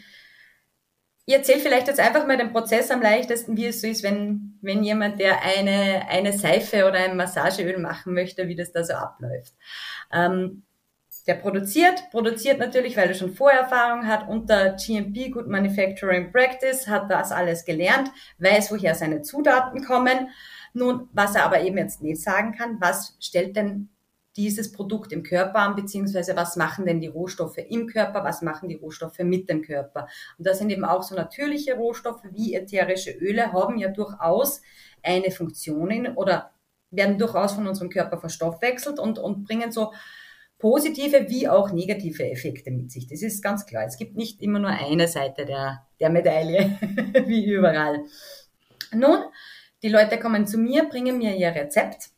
ich 1.26 1.34
erzähle 1.34 1.60
vielleicht 1.60 1.88
jetzt 1.88 1.98
einfach 1.98 2.24
mal 2.26 2.36
den 2.36 2.52
Prozess 2.52 2.90
am 2.92 3.02
leichtesten, 3.02 3.56
wie 3.56 3.66
es 3.66 3.80
so 3.80 3.88
ist, 3.88 4.04
wenn, 4.04 4.58
wenn 4.62 4.84
jemand, 4.84 5.18
der 5.18 5.42
eine, 5.42 6.06
eine 6.08 6.32
Seife 6.32 6.86
oder 6.86 7.00
ein 7.00 7.16
Massageöl 7.16 7.78
machen 7.78 8.14
möchte, 8.14 8.46
wie 8.46 8.54
das 8.54 8.70
da 8.70 8.84
so 8.84 8.94
abläuft. 8.94 9.52
Ähm, 10.12 10.62
der 11.26 11.34
produziert, 11.34 12.10
produziert 12.12 12.60
natürlich, 12.60 12.96
weil 12.96 13.08
er 13.08 13.14
schon 13.14 13.34
Vorerfahrung 13.34 14.06
hat 14.06 14.28
unter 14.28 14.76
GMP, 14.76 15.32
Good 15.32 15.48
Manufacturing 15.48 16.30
Practice, 16.30 16.86
hat 16.86 17.10
das 17.10 17.32
alles 17.32 17.64
gelernt, 17.64 18.12
weiß, 18.38 18.70
woher 18.70 18.94
seine 18.94 19.22
Zutaten 19.22 19.84
kommen. 19.84 20.28
Nun, 20.72 21.08
was 21.12 21.34
er 21.34 21.44
aber 21.44 21.60
eben 21.62 21.78
jetzt 21.78 22.02
nicht 22.02 22.22
sagen 22.22 22.52
kann, 22.52 22.80
was 22.80 23.16
stellt 23.18 23.56
denn 23.56 23.88
dieses 24.36 24.72
Produkt 24.72 25.12
im 25.12 25.22
Körper 25.22 25.60
an, 25.60 25.74
beziehungsweise 25.74 26.36
was 26.36 26.56
machen 26.56 26.86
denn 26.86 27.00
die 27.00 27.06
Rohstoffe 27.06 27.58
im 27.58 27.86
Körper, 27.86 28.24
was 28.24 28.42
machen 28.42 28.68
die 28.68 28.74
Rohstoffe 28.74 29.18
mit 29.20 29.48
dem 29.48 29.62
Körper. 29.62 30.08
Und 30.38 30.46
das 30.46 30.58
sind 30.58 30.70
eben 30.70 30.84
auch 30.84 31.02
so 31.02 31.14
natürliche 31.14 31.74
Rohstoffe 31.74 32.24
wie 32.32 32.54
ätherische 32.54 33.12
Öle, 33.12 33.52
haben 33.52 33.78
ja 33.78 33.88
durchaus 33.88 34.60
eine 35.02 35.30
Funktion 35.30 36.14
oder 36.16 36.50
werden 36.90 37.18
durchaus 37.18 37.52
von 37.52 37.66
unserem 37.66 37.90
Körper 37.90 38.18
verstoffwechselt 38.18 38.98
und, 38.98 39.18
und 39.18 39.44
bringen 39.44 39.72
so 39.72 39.92
positive 40.58 41.28
wie 41.28 41.48
auch 41.48 41.70
negative 41.70 42.30
Effekte 42.30 42.70
mit 42.70 42.90
sich. 42.90 43.06
Das 43.06 43.22
ist 43.22 43.42
ganz 43.42 43.66
klar. 43.66 43.84
Es 43.84 43.98
gibt 43.98 44.16
nicht 44.16 44.40
immer 44.42 44.58
nur 44.58 44.70
eine 44.70 45.06
Seite 45.08 45.44
der, 45.44 45.86
der 46.00 46.10
Medaille, 46.10 46.78
wie 47.26 47.44
überall. 47.44 48.04
Nun, 48.92 49.18
die 49.82 49.88
Leute 49.88 50.18
kommen 50.18 50.46
zu 50.46 50.58
mir, 50.58 50.84
bringen 50.88 51.18
mir 51.18 51.36
ihr 51.36 51.54
Rezept 51.54 52.10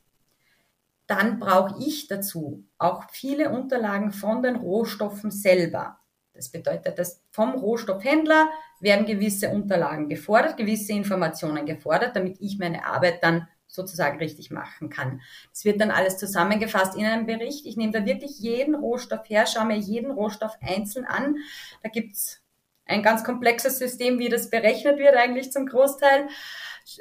dann 1.09 1.41
brauche 1.41 1.83
ich 1.83 2.07
dazu 2.07 2.65
auch 2.79 3.05
viele 3.11 3.51
Unterlagen 3.51 4.13
von 4.13 4.43
den 4.43 4.57
Rohstoffen 4.57 5.31
selber. 5.31 5.99
Das 6.35 6.51
bedeutet, 6.51 6.99
dass 6.99 7.25
vom 7.31 7.55
Rohstoffhändler 7.55 8.49
werden 8.79 9.07
gewisse 9.07 9.49
Unterlagen 9.49 10.09
gefordert, 10.09 10.57
gewisse 10.57 10.93
Informationen 10.93 11.67
gefordert, 11.67 12.15
damit 12.15 12.37
ich 12.41 12.59
meine 12.59 12.85
Arbeit 12.85 13.25
dann 13.25 13.49
sozusagen 13.67 14.19
richtig 14.19 14.51
machen 14.51 14.91
kann. 14.91 15.21
Es 15.53 15.65
wird 15.65 15.81
dann 15.81 15.91
alles 15.91 16.17
zusammengefasst 16.19 16.97
in 16.97 17.05
einem 17.05 17.27
Bericht. 17.27 17.67
Ich 17.67 17.77
nehme 17.77 17.93
da 17.93 18.05
wirklich 18.05 18.39
jeden 18.39 18.75
Rohstoff 18.75 19.29
her, 19.29 19.47
schaue 19.47 19.67
mir 19.67 19.77
jeden 19.77 20.11
Rohstoff 20.11 20.57
einzeln 20.61 21.07
an. 21.07 21.37
Da 21.83 21.89
gibt's 21.89 22.41
ein 22.85 23.03
ganz 23.03 23.25
komplexes 23.25 23.79
System, 23.79 24.19
wie 24.19 24.29
das 24.29 24.51
berechnet 24.51 24.99
wird 24.99 25.17
eigentlich 25.17 25.53
zum 25.53 25.67
Großteil 25.67 26.29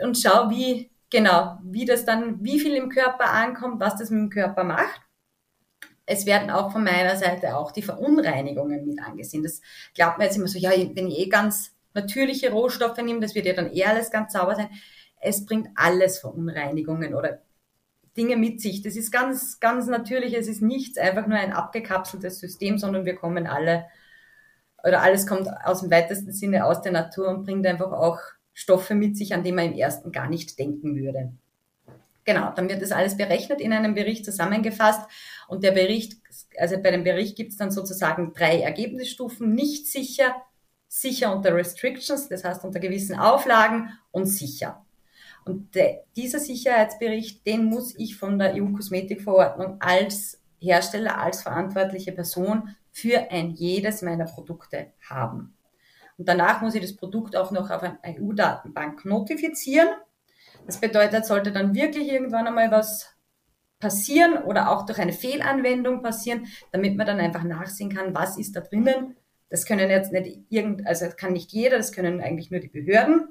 und 0.01 0.17
schaue, 0.17 0.49
wie 0.49 0.91
Genau, 1.09 1.57
wie 1.63 1.85
das 1.85 2.05
dann, 2.05 2.43
wie 2.43 2.59
viel 2.59 2.75
im 2.75 2.89
Körper 2.89 3.31
ankommt, 3.31 3.79
was 3.79 3.95
das 3.95 4.09
mit 4.09 4.19
dem 4.19 4.29
Körper 4.29 4.63
macht. 4.63 5.01
Es 6.05 6.25
werden 6.25 6.49
auch 6.49 6.71
von 6.71 6.83
meiner 6.83 7.15
Seite 7.17 7.57
auch 7.57 7.71
die 7.71 7.81
Verunreinigungen 7.81 8.85
mit 8.85 8.99
angesehen. 9.01 9.43
Das 9.43 9.61
glaubt 9.93 10.17
man 10.17 10.27
jetzt 10.27 10.37
immer 10.37 10.47
so, 10.47 10.57
ja, 10.57 10.71
wenn 10.71 11.07
ich 11.07 11.19
eh 11.19 11.29
ganz 11.29 11.75
natürliche 11.93 12.51
Rohstoffe 12.51 12.97
nehme, 12.97 13.19
das 13.19 13.35
wird 13.35 13.45
ja 13.45 13.53
dann 13.53 13.73
eh 13.73 13.85
alles 13.85 14.11
ganz 14.11 14.33
sauber 14.33 14.55
sein. 14.55 14.69
Es 15.19 15.45
bringt 15.45 15.69
alles 15.75 16.19
Verunreinigungen 16.19 17.13
oder 17.15 17.41
Dinge 18.15 18.35
mit 18.37 18.61
sich. 18.61 18.81
Das 18.81 18.95
ist 18.95 19.11
ganz, 19.11 19.59
ganz 19.59 19.87
natürlich. 19.87 20.33
Es 20.33 20.47
ist 20.47 20.61
nichts 20.61 20.97
einfach 20.97 21.27
nur 21.27 21.37
ein 21.37 21.53
abgekapseltes 21.53 22.39
System, 22.39 22.77
sondern 22.77 23.05
wir 23.05 23.15
kommen 23.15 23.47
alle 23.47 23.85
oder 24.83 25.01
alles 25.01 25.27
kommt 25.27 25.49
aus 25.65 25.81
dem 25.81 25.91
weitesten 25.91 26.31
Sinne 26.31 26.65
aus 26.65 26.81
der 26.81 26.91
Natur 26.91 27.29
und 27.29 27.43
bringt 27.43 27.65
einfach 27.67 27.91
auch 27.91 28.19
Stoffe 28.57 28.95
mit 28.95 29.15
sich, 29.15 29.35
an 29.35 29.43
die 29.43 29.51
man 29.51 29.65
im 29.65 29.77
ersten 29.77 30.11
gar 30.11 30.27
nicht 30.27 30.57
denken 30.57 30.95
würde. 30.95 31.31
Genau, 32.25 32.51
dann 32.55 32.67
wird 32.67 32.81
das 32.81 32.91
alles 32.91 33.15
berechnet, 33.15 33.61
in 33.61 33.71
einem 33.71 33.93
Bericht 33.93 34.25
zusammengefasst 34.25 35.07
und 35.47 35.63
der 35.63 35.73
Bericht, 35.73 36.17
also 36.57 36.81
bei 36.81 36.89
dem 36.89 37.03
Bericht 37.03 37.37
gibt 37.37 37.51
es 37.51 37.57
dann 37.57 37.69
sozusagen 37.69 38.33
drei 38.33 38.61
Ergebnisstufen, 38.61 39.53
nicht 39.53 39.85
sicher, 39.85 40.35
sicher 40.87 41.35
unter 41.35 41.53
Restrictions, 41.53 42.29
das 42.29 42.43
heißt 42.43 42.63
unter 42.63 42.79
gewissen 42.79 43.15
Auflagen 43.19 43.91
und 44.09 44.25
sicher. 44.25 44.83
Und 45.45 45.75
de, 45.75 45.99
dieser 46.15 46.39
Sicherheitsbericht, 46.39 47.45
den 47.45 47.65
muss 47.65 47.93
ich 47.95 48.17
von 48.17 48.39
der 48.39 48.55
EU-Kosmetikverordnung 48.55 49.79
als 49.79 50.41
Hersteller, 50.59 51.19
als 51.19 51.43
verantwortliche 51.43 52.11
Person 52.11 52.75
für 52.91 53.29
ein 53.29 53.51
jedes 53.51 54.01
meiner 54.01 54.25
Produkte 54.25 54.93
haben. 55.07 55.56
Und 56.17 56.27
danach 56.27 56.61
muss 56.61 56.75
ich 56.75 56.81
das 56.81 56.95
Produkt 56.95 57.35
auch 57.35 57.51
noch 57.51 57.69
auf 57.69 57.83
eine 57.83 57.99
EU-Datenbank 58.05 59.05
notifizieren 59.05 59.89
das 60.67 60.79
bedeutet, 60.79 61.25
sollte 61.25 61.51
dann 61.51 61.73
wirklich 61.73 62.09
irgendwann 62.09 62.45
einmal 62.45 62.69
was 62.71 63.09
passieren 63.79 64.43
oder 64.43 64.69
auch 64.69 64.85
durch 64.85 64.99
eine 64.99 65.13
Fehlanwendung 65.13 66.01
passieren, 66.01 66.47
damit 66.71 66.97
man 66.97 67.07
dann 67.07 67.19
einfach 67.19 67.43
nachsehen 67.43 67.93
kann, 67.93 68.13
was 68.13 68.37
ist 68.37 68.55
da 68.55 68.61
drinnen. 68.61 69.15
Das 69.49 69.65
können 69.65 69.89
jetzt 69.89 70.11
nicht 70.11 70.39
irgend, 70.49 70.85
also 70.85 71.05
kann 71.15 71.33
nicht 71.33 71.53
jeder, 71.53 71.77
das 71.77 71.93
können 71.93 72.21
eigentlich 72.21 72.51
nur 72.51 72.59
die 72.59 72.67
Behörden. 72.67 73.29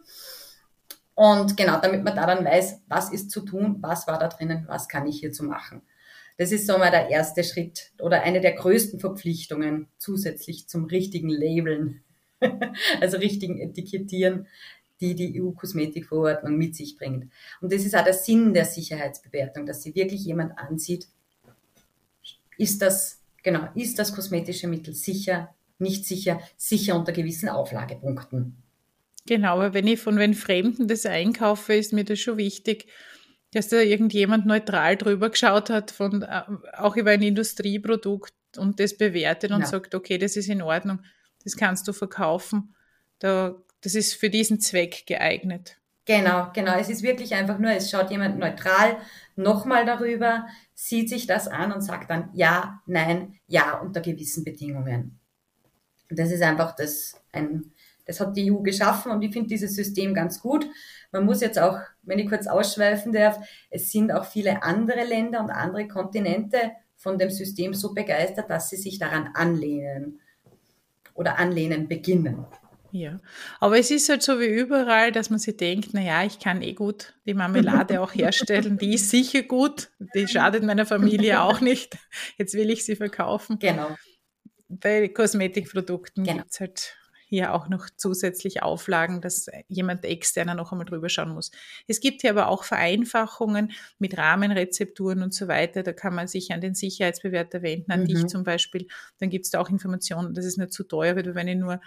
Und 1.14 1.57
genau, 1.57 1.79
damit 1.79 2.05
man 2.05 2.16
da 2.16 2.27
dann 2.27 2.44
weiß, 2.44 2.83
was 2.88 3.12
ist 3.12 3.31
zu 3.31 3.42
tun, 3.42 3.79
was 3.81 4.07
war 4.07 4.18
da 4.18 4.29
drinnen, 4.29 4.64
was 4.66 4.88
kann 4.88 5.07
ich 5.07 5.20
hier 5.20 5.33
zu 5.33 5.44
machen. 5.44 5.83
Das 6.38 6.53
ist 6.53 6.66
so 6.66 6.79
mal 6.79 6.90
der 6.90 7.09
erste 7.09 7.44
Schritt 7.44 7.92
oder 7.99 8.22
eine 8.22 8.40
der 8.40 8.53
größten 8.53 9.01
Verpflichtungen 9.01 9.88
zusätzlich 9.99 10.68
zum 10.68 10.85
richtigen 10.85 11.31
Labeln, 11.31 12.03
also 13.01 13.16
richtigen 13.18 13.59
Etikettieren, 13.59 14.46
die 15.01 15.14
die 15.14 15.40
EU-Kosmetikverordnung 15.40 16.57
mit 16.57 16.75
sich 16.75 16.96
bringt. 16.96 17.31
Und 17.61 17.72
das 17.72 17.85
ist 17.85 17.94
auch 17.94 18.05
der 18.05 18.14
Sinn 18.14 18.55
der 18.55 18.64
Sicherheitsbewertung, 18.64 19.66
dass 19.66 19.83
sie 19.83 19.94
wirklich 19.94 20.25
jemand 20.25 20.59
ansieht, 20.59 21.09
ist 22.59 22.81
das, 22.81 23.20
genau, 23.42 23.68
ist 23.75 23.99
das 23.99 24.14
kosmetische 24.14 24.68
Mittel 24.68 24.94
sicher, 24.94 25.55
nicht 25.79 26.07
sicher, 26.07 26.40
sicher 26.57 26.96
unter 26.96 27.12
gewissen 27.12 27.51
Auflagepunkten. 27.51 28.57
Genau, 29.27 29.55
aber 29.55 29.75
wenn 29.75 29.87
ich 29.87 30.01
von 30.01 30.18
wenn 30.18 30.35
Fremden 30.35 30.88
das 30.88 31.05
einkaufe, 31.05 31.75
ist 31.75 31.92
mir 31.92 32.05
das 32.05 32.20
schon 32.20 32.38
wichtig, 32.38 32.87
dass 33.53 33.68
da 33.68 33.81
irgendjemand 33.81 34.46
neutral 34.46 34.96
drüber 34.96 35.31
geschaut 35.31 35.68
hat, 35.68 35.90
von, 35.90 36.22
äh, 36.22 36.42
auch 36.75 36.96
über 36.96 37.11
ein 37.11 37.22
Industrieprodukt 37.22 38.33
und 38.57 38.81
das 38.81 38.96
bewertet 38.96 39.51
und 39.51 39.61
ja. 39.61 39.66
sagt, 39.66 39.94
okay, 39.94 40.18
das 40.18 40.37
ist 40.37 40.49
in 40.49 40.62
Ordnung, 40.62 41.01
das 41.47 41.57
kannst 41.57 41.87
du 41.87 41.93
verkaufen. 41.93 42.75
Da 43.21 43.55
das 43.87 43.95
ist 43.95 44.15
für 44.15 44.31
diesen 44.31 44.61
Zweck 44.61 45.07
geeignet. 45.07 45.77
Genau, 46.07 46.51
genau. 46.53 46.77
Es 46.77 46.89
ist 46.89 47.05
wirklich 47.05 47.35
einfach 47.35 47.61
nur, 47.61 47.71
es 47.71 47.89
schaut 47.89 48.11
jemand 48.11 48.37
neutral 48.37 48.97
nochmal 49.37 49.87
darüber, 49.87 50.47
sieht 50.75 51.09
sich 51.09 51.29
das 51.29 51.47
an 51.47 51.71
und 51.71 51.83
sagt 51.83 52.11
dann 52.11 52.31
ja, 52.33 52.81
nein, 52.87 53.39
ja 53.47 53.79
unter 53.79 54.01
gewissen 54.01 54.43
Bedingungen. 54.43 55.21
Und 56.11 56.19
das 56.19 56.33
ist 56.33 56.43
einfach 56.43 56.75
das, 56.75 57.21
ein, 57.31 57.73
das 58.07 58.19
hat 58.19 58.37
die 58.37 58.51
EU 58.51 58.59
geschaffen 58.59 59.13
und 59.13 59.23
ich 59.23 59.33
finde 59.33 59.51
dieses 59.51 59.77
System 59.77 60.15
ganz 60.15 60.41
gut. 60.41 60.67
Man 61.13 61.25
muss 61.25 61.41
jetzt 61.41 61.59
auch, 61.59 61.79
wenn 62.03 62.19
ich 62.19 62.29
kurz 62.29 62.49
ausschweifen 62.49 63.13
darf, 63.13 63.39
es 63.71 63.93
sind 63.93 64.11
auch 64.11 64.25
viele 64.25 64.65
andere 64.65 65.05
Länder 65.05 65.41
und 65.41 65.51
andere 65.51 65.87
Kontinente 65.87 66.73
von 66.97 67.19
dem 67.19 67.31
System 67.31 67.73
so 67.73 67.95
begeistert, 67.95 68.51
dass 68.51 68.69
sie 68.69 68.77
sich 68.77 68.99
daran 68.99 69.31
anlehnen 69.35 70.21
oder 71.17 71.39
anlehnen 71.39 71.89
beginnen. 71.89 72.47
Ja, 72.93 73.19
aber 73.61 73.79
es 73.79 73.91
ist 73.91 74.09
halt 74.09 74.23
so 74.23 74.41
wie 74.41 74.47
überall, 74.47 75.13
dass 75.13 75.29
man 75.29 75.39
sich 75.39 75.57
denkt, 75.57 75.91
na 75.93 76.01
ja, 76.01 76.25
ich 76.25 76.39
kann 76.39 76.63
eh 76.63 76.73
gut 76.73 77.15
die 77.27 77.35
Marmelade 77.35 78.01
auch 78.01 78.15
herstellen, 78.15 78.79
die 78.79 78.95
ist 78.95 79.11
sicher 79.11 79.43
gut, 79.43 79.91
die 80.15 80.27
schadet 80.27 80.63
meiner 80.63 80.87
Familie 80.87 81.43
auch 81.43 81.61
nicht. 81.61 81.99
Jetzt 82.39 82.55
will 82.55 82.71
ich 82.71 82.85
sie 82.85 82.97
verkaufen. 82.97 83.59
Genau. 83.59 83.97
Bei 84.69 85.09
Kosmetikprodukten 85.09 86.25
genau. 86.25 86.39
gibt 86.39 86.53
es 86.53 86.61
halt 86.61 86.97
hier 87.29 87.53
auch 87.53 87.69
noch 87.69 87.89
zusätzlich 87.97 88.62
Auflagen, 88.62 89.21
dass 89.21 89.49
jemand 89.67 90.05
externer 90.05 90.55
noch 90.55 90.71
einmal 90.71 90.87
drüber 90.87 91.09
schauen 91.09 91.31
muss. 91.31 91.51
Es 91.89 92.01
gibt 92.01 92.21
hier 92.21 92.31
aber 92.31 92.49
auch 92.49 92.62
Vereinfachungen 92.62 93.73
mit 93.99 94.17
Rahmenrezepturen 94.17 95.23
und 95.23 95.35
so 95.35 95.49
weiter. 95.49 95.83
Da 95.83 95.93
kann 95.93 96.15
man 96.15 96.29
sich 96.29 96.53
an 96.53 96.61
den 96.61 96.75
Sicherheitsbewerter 96.75 97.62
wenden, 97.62 97.91
an 97.91 98.03
mhm. 98.03 98.07
dich 98.07 98.27
zum 98.29 98.45
Beispiel. 98.45 98.87
Dann 99.19 99.29
gibt 99.29 99.45
es 99.45 99.51
da 99.51 99.61
auch 99.61 99.69
Informationen, 99.71 100.35
dass 100.35 100.45
es 100.45 100.57
nicht 100.57 100.73
zu 100.73 100.85
teuer 100.85 101.17
wird, 101.17 101.35
wenn 101.35 101.49
ich 101.49 101.57
nur 101.57 101.81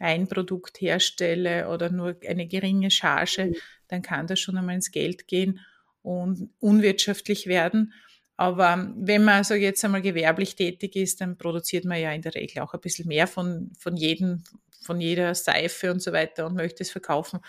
ein 0.00 0.26
Produkt 0.26 0.80
herstelle 0.80 1.68
oder 1.68 1.90
nur 1.90 2.16
eine 2.26 2.48
geringe 2.48 2.90
Charge, 2.90 3.46
mhm. 3.46 3.56
dann 3.88 4.02
kann 4.02 4.26
das 4.26 4.40
schon 4.40 4.56
einmal 4.56 4.74
ins 4.74 4.90
Geld 4.90 5.28
gehen 5.28 5.60
und 6.02 6.50
unwirtschaftlich 6.58 7.46
werden. 7.46 7.92
Aber 8.40 8.90
wenn 8.96 9.22
man 9.22 9.44
so 9.44 9.52
jetzt 9.52 9.84
einmal 9.84 10.00
gewerblich 10.00 10.56
tätig 10.56 10.96
ist, 10.96 11.20
dann 11.20 11.36
produziert 11.36 11.84
man 11.84 12.00
ja 12.00 12.10
in 12.10 12.22
der 12.22 12.34
Regel 12.34 12.62
auch 12.62 12.72
ein 12.72 12.80
bisschen 12.80 13.06
mehr 13.06 13.26
von, 13.26 13.70
von 13.78 13.98
jedem, 13.98 14.44
von 14.82 14.98
jeder 14.98 15.34
Seife 15.34 15.92
und 15.92 16.00
so 16.00 16.14
weiter 16.14 16.46
und 16.46 16.54
möchte 16.54 16.82
es 16.82 16.90
verkaufen. 16.90 17.40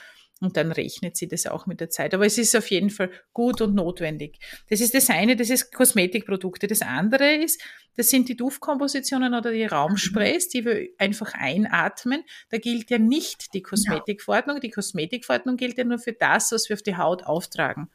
Und 0.41 0.57
dann 0.57 0.73
rechnet 0.73 1.15
sie 1.15 1.29
das 1.29 1.47
auch 1.47 1.65
mit 1.65 1.79
der 1.79 1.89
Zeit. 1.89 2.13
Aber 2.13 2.25
es 2.25 2.37
ist 2.37 2.57
auf 2.57 2.69
jeden 2.69 2.89
Fall 2.89 3.09
gut 3.31 3.61
und 3.61 3.73
notwendig. 3.73 4.39
Das 4.69 4.81
ist 4.81 4.93
das 4.93 5.09
eine, 5.09 5.37
das 5.37 5.49
ist 5.49 5.71
Kosmetikprodukte. 5.71 6.67
Das 6.67 6.81
andere 6.81 7.35
ist, 7.35 7.61
das 7.95 8.09
sind 8.09 8.27
die 8.27 8.35
Duftkompositionen 8.35 9.33
oder 9.33 9.53
die 9.53 9.63
Raumsprays, 9.63 10.49
die 10.49 10.65
wir 10.65 10.89
einfach 10.97 11.33
einatmen. 11.35 12.25
Da 12.49 12.57
gilt 12.57 12.89
ja 12.89 12.97
nicht 12.97 13.53
die 13.53 13.61
Kosmetikverordnung. 13.61 14.59
Die 14.59 14.71
Kosmetikverordnung 14.71 15.55
gilt 15.55 15.77
ja 15.77 15.85
nur 15.85 15.99
für 15.99 16.11
das, 16.11 16.51
was 16.51 16.67
wir 16.67 16.73
auf 16.73 16.83
die 16.83 16.97
Haut 16.97 17.23
auftragen 17.23 17.89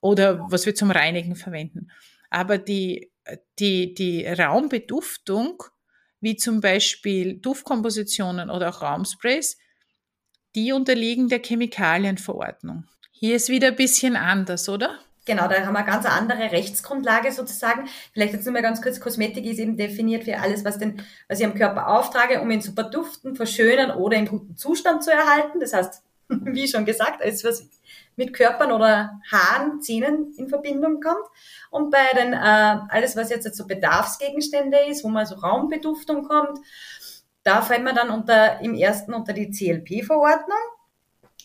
oder 0.00 0.46
was 0.50 0.66
wir 0.66 0.74
zum 0.76 0.92
Reinigen 0.92 1.34
verwenden. 1.34 1.88
Aber 2.32 2.56
die, 2.56 3.12
die, 3.58 3.92
die 3.92 4.26
Raumbeduftung, 4.26 5.62
wie 6.20 6.36
zum 6.36 6.62
Beispiel 6.62 7.38
Duftkompositionen 7.38 8.48
oder 8.48 8.70
auch 8.70 8.80
Raumsprays, 8.80 9.58
die 10.54 10.72
unterliegen 10.72 11.28
der 11.28 11.40
Chemikalienverordnung. 11.40 12.84
Hier 13.10 13.36
ist 13.36 13.50
wieder 13.50 13.68
ein 13.68 13.76
bisschen 13.76 14.16
anders, 14.16 14.68
oder? 14.70 14.98
Genau, 15.26 15.46
da 15.46 15.64
haben 15.64 15.74
wir 15.74 15.80
eine 15.80 15.86
ganz 15.86 16.06
andere 16.06 16.50
Rechtsgrundlage 16.50 17.32
sozusagen. 17.32 17.86
Vielleicht 18.14 18.32
jetzt 18.32 18.44
nur 18.46 18.54
mal 18.54 18.62
ganz 18.62 18.80
kurz, 18.80 18.98
Kosmetik 18.98 19.44
ist 19.44 19.58
eben 19.58 19.76
definiert 19.76 20.24
für 20.24 20.38
alles, 20.38 20.64
was, 20.64 20.78
den, 20.78 21.02
was 21.28 21.38
ich 21.38 21.44
am 21.44 21.54
Körper 21.54 21.88
auftrage, 21.88 22.40
um 22.40 22.50
ihn 22.50 22.62
zu 22.62 22.72
verduften, 22.72 23.36
verschönern 23.36 23.90
oder 23.90 24.16
in 24.16 24.26
guten 24.26 24.56
Zustand 24.56 25.04
zu 25.04 25.12
erhalten. 25.12 25.60
Das 25.60 25.74
heißt, 25.74 26.02
wie 26.28 26.66
schon 26.66 26.86
gesagt, 26.86 27.20
alles, 27.20 27.44
was 27.44 27.68
mit 28.16 28.34
Körpern 28.34 28.72
oder 28.72 29.20
Haaren, 29.30 29.80
Zähnen 29.80 30.32
in 30.36 30.48
Verbindung 30.48 31.00
kommt. 31.00 31.26
Und 31.70 31.90
bei 31.90 32.06
den, 32.14 32.32
äh, 32.32 32.78
alles, 32.88 33.16
was 33.16 33.30
jetzt 33.30 33.54
so 33.54 33.66
Bedarfsgegenstände 33.66 34.78
ist, 34.88 35.04
wo 35.04 35.08
man 35.08 35.26
so 35.26 35.36
Raumbeduftung 35.36 36.24
kommt, 36.24 36.58
da 37.42 37.62
fällt 37.62 37.82
man 37.82 37.94
dann 37.94 38.10
unter, 38.10 38.60
im 38.60 38.74
ersten 38.74 39.14
unter 39.14 39.32
die 39.32 39.50
CLP-Verordnung. 39.50 40.58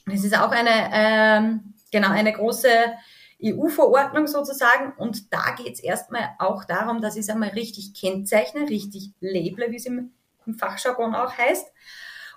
Das 0.05 0.23
ist 0.23 0.37
auch 0.37 0.51
eine, 0.51 0.89
ähm, 0.93 1.73
genau, 1.91 2.09
eine 2.09 2.33
große 2.33 2.69
EU-Verordnung 3.43 4.27
sozusagen. 4.27 4.93
Und 4.97 5.33
da 5.33 5.55
geht 5.57 5.73
es 5.73 5.79
erstmal 5.79 6.29
auch 6.39 6.65
darum, 6.65 7.01
dass 7.01 7.15
ich 7.15 7.21
es 7.21 7.29
einmal 7.29 7.49
richtig 7.49 7.93
kennzeichne, 7.93 8.69
richtig 8.69 9.11
label, 9.19 9.71
wie 9.71 9.75
es 9.75 9.85
im, 9.85 10.11
im 10.45 10.55
Fachjargon 10.55 11.15
auch 11.15 11.37
heißt, 11.37 11.67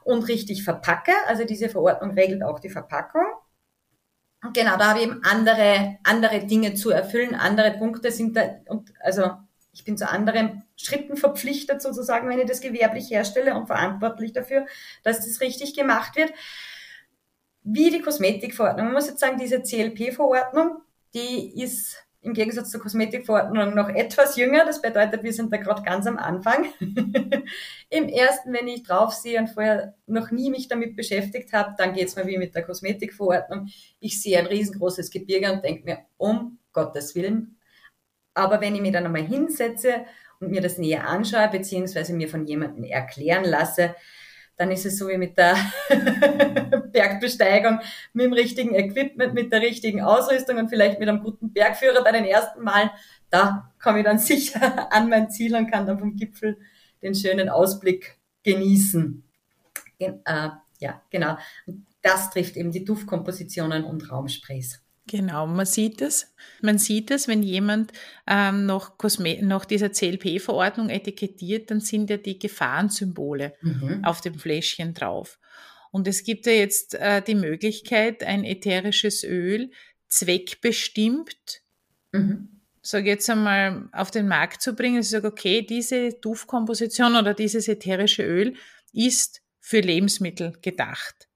und 0.04 0.28
richtig 0.28 0.64
verpacke. 0.64 1.12
Also 1.26 1.44
diese 1.44 1.68
Verordnung 1.68 2.12
regelt 2.12 2.42
auch 2.42 2.60
die 2.60 2.70
Verpackung. 2.70 3.26
Genau, 4.54 4.76
da 4.78 4.90
habe 4.90 5.00
ich 5.00 5.06
eben 5.06 5.22
andere, 5.22 5.98
andere 6.02 6.46
Dinge 6.46 6.74
zu 6.74 6.90
erfüllen, 6.90 7.34
andere 7.34 7.72
Punkte 7.72 8.10
sind 8.10 8.36
da, 8.36 8.42
und 8.68 8.92
also 9.00 9.32
ich 9.72 9.84
bin 9.84 9.98
zu 9.98 10.08
anderen 10.08 10.64
Schritten 10.76 11.16
verpflichtet 11.16 11.82
sozusagen, 11.82 12.28
wenn 12.28 12.40
ich 12.40 12.46
das 12.46 12.60
gewerblich 12.60 13.10
herstelle 13.10 13.54
und 13.54 13.66
verantwortlich 13.66 14.32
dafür, 14.32 14.66
dass 15.02 15.26
das 15.26 15.40
richtig 15.40 15.74
gemacht 15.74 16.16
wird. 16.16 16.32
Wie 17.62 17.90
die 17.90 18.00
Kosmetikverordnung. 18.00 18.86
Man 18.86 18.94
muss 18.94 19.08
jetzt 19.08 19.20
sagen, 19.20 19.38
diese 19.38 19.62
CLP-Verordnung, 19.62 20.80
die 21.12 21.62
ist 21.62 22.02
im 22.22 22.34
Gegensatz 22.34 22.70
zur 22.70 22.80
Kosmetikverordnung 22.80 23.74
noch 23.74 23.88
etwas 23.88 24.36
jünger. 24.36 24.64
Das 24.66 24.82
bedeutet, 24.82 25.22
wir 25.22 25.32
sind 25.32 25.52
da 25.52 25.56
gerade 25.56 25.82
ganz 25.82 26.06
am 26.06 26.18
Anfang. 26.18 26.66
Im 27.88 28.08
ersten, 28.08 28.52
wenn 28.52 28.68
ich 28.68 28.82
drauf 28.82 29.12
sehe 29.14 29.38
und 29.38 29.48
vorher 29.48 29.94
noch 30.06 30.30
nie 30.30 30.50
mich 30.50 30.68
damit 30.68 30.96
beschäftigt 30.96 31.52
habe, 31.52 31.74
dann 31.78 31.94
geht's 31.94 32.16
mir 32.16 32.26
wie 32.26 32.36
mit 32.36 32.54
der 32.54 32.62
Kosmetikverordnung. 32.62 33.68
Ich 34.00 34.20
sehe 34.20 34.38
ein 34.38 34.46
riesengroßes 34.46 35.10
Gebirge 35.10 35.52
und 35.52 35.64
denke 35.64 35.84
mir, 35.84 35.98
um 36.18 36.58
Gottes 36.72 37.14
Willen, 37.14 37.56
aber 38.34 38.60
wenn 38.60 38.74
ich 38.74 38.80
mich 38.80 38.92
dann 38.92 39.06
einmal 39.06 39.26
hinsetze 39.26 40.06
und 40.38 40.50
mir 40.50 40.60
das 40.60 40.78
näher 40.78 41.06
anschaue, 41.08 41.48
beziehungsweise 41.48 42.12
mir 42.14 42.28
von 42.28 42.46
jemandem 42.46 42.84
erklären 42.84 43.44
lasse, 43.44 43.94
dann 44.60 44.70
ist 44.70 44.84
es 44.84 44.98
so 44.98 45.08
wie 45.08 45.16
mit 45.16 45.38
der 45.38 45.56
Bergbesteigung, 46.92 47.80
mit 48.12 48.26
dem 48.26 48.34
richtigen 48.34 48.74
Equipment, 48.74 49.32
mit 49.32 49.50
der 49.50 49.62
richtigen 49.62 50.02
Ausrüstung 50.02 50.58
und 50.58 50.68
vielleicht 50.68 51.00
mit 51.00 51.08
einem 51.08 51.22
guten 51.22 51.50
Bergführer 51.50 52.04
bei 52.04 52.12
den 52.12 52.26
ersten 52.26 52.62
Malen. 52.62 52.90
Da 53.30 53.72
komme 53.82 54.00
ich 54.00 54.04
dann 54.04 54.18
sicher 54.18 54.92
an 54.92 55.08
mein 55.08 55.30
Ziel 55.30 55.56
und 55.56 55.70
kann 55.70 55.86
dann 55.86 55.98
vom 55.98 56.14
Gipfel 56.14 56.58
den 57.00 57.14
schönen 57.14 57.48
Ausblick 57.48 58.18
genießen. 58.42 59.24
Gen 59.98 60.20
äh, 60.26 60.50
ja, 60.78 61.00
genau. 61.08 61.38
Das 62.02 62.28
trifft 62.28 62.58
eben 62.58 62.70
die 62.70 62.84
Duftkompositionen 62.84 63.84
und 63.84 64.12
Raumsprays. 64.12 64.82
Genau, 65.10 65.44
man 65.48 65.66
sieht 65.66 66.02
es. 66.02 66.32
Man 66.62 66.78
sieht 66.78 67.10
es, 67.10 67.26
wenn 67.26 67.42
jemand 67.42 67.92
ähm, 68.28 68.64
noch, 68.64 68.96
Kosme 68.96 69.42
noch 69.42 69.64
dieser 69.64 69.90
CLP-Verordnung 69.90 70.88
etikettiert, 70.88 71.72
dann 71.72 71.80
sind 71.80 72.10
ja 72.10 72.16
die 72.16 72.38
Gefahrensymbole 72.38 73.54
mhm. 73.60 74.04
auf 74.04 74.20
dem 74.20 74.38
Fläschchen 74.38 74.94
drauf. 74.94 75.40
Und 75.90 76.06
es 76.06 76.22
gibt 76.22 76.46
ja 76.46 76.52
jetzt 76.52 76.94
äh, 76.94 77.22
die 77.22 77.34
Möglichkeit, 77.34 78.22
ein 78.22 78.44
ätherisches 78.44 79.24
Öl 79.24 79.72
zweckbestimmt, 80.06 81.62
mhm. 82.12 82.60
sage 82.80 83.10
jetzt 83.10 83.28
einmal, 83.28 83.88
auf 83.90 84.12
den 84.12 84.28
Markt 84.28 84.62
zu 84.62 84.74
bringen. 84.74 85.00
Ich 85.00 85.08
sage, 85.08 85.26
okay, 85.26 85.62
diese 85.62 86.12
Duftkomposition 86.12 87.16
oder 87.16 87.34
dieses 87.34 87.66
ätherische 87.66 88.22
Öl 88.22 88.54
ist 88.92 89.42
für 89.58 89.80
Lebensmittel 89.80 90.52
gedacht 90.62 91.29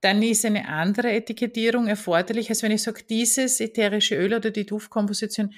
dann 0.00 0.22
ist 0.22 0.44
eine 0.44 0.68
andere 0.68 1.12
Etikettierung 1.12 1.86
erforderlich, 1.86 2.48
als 2.48 2.62
wenn 2.62 2.72
ich 2.72 2.82
sage, 2.82 3.04
dieses 3.08 3.60
ätherische 3.60 4.16
Öl 4.16 4.34
oder 4.34 4.50
die 4.50 4.66
Duftkomposition 4.66 5.52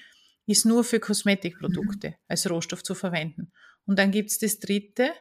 ist 0.46 0.64
nur 0.64 0.82
für 0.84 0.98
Kosmetikprodukte 0.98 2.08
mhm. 2.08 2.14
als 2.28 2.50
Rohstoff 2.50 2.82
zu 2.82 2.94
verwenden. 2.94 3.52
Und 3.86 3.98
dann 3.98 4.10
gibt's 4.10 4.38
das 4.38 4.58
dritte, 4.58 5.12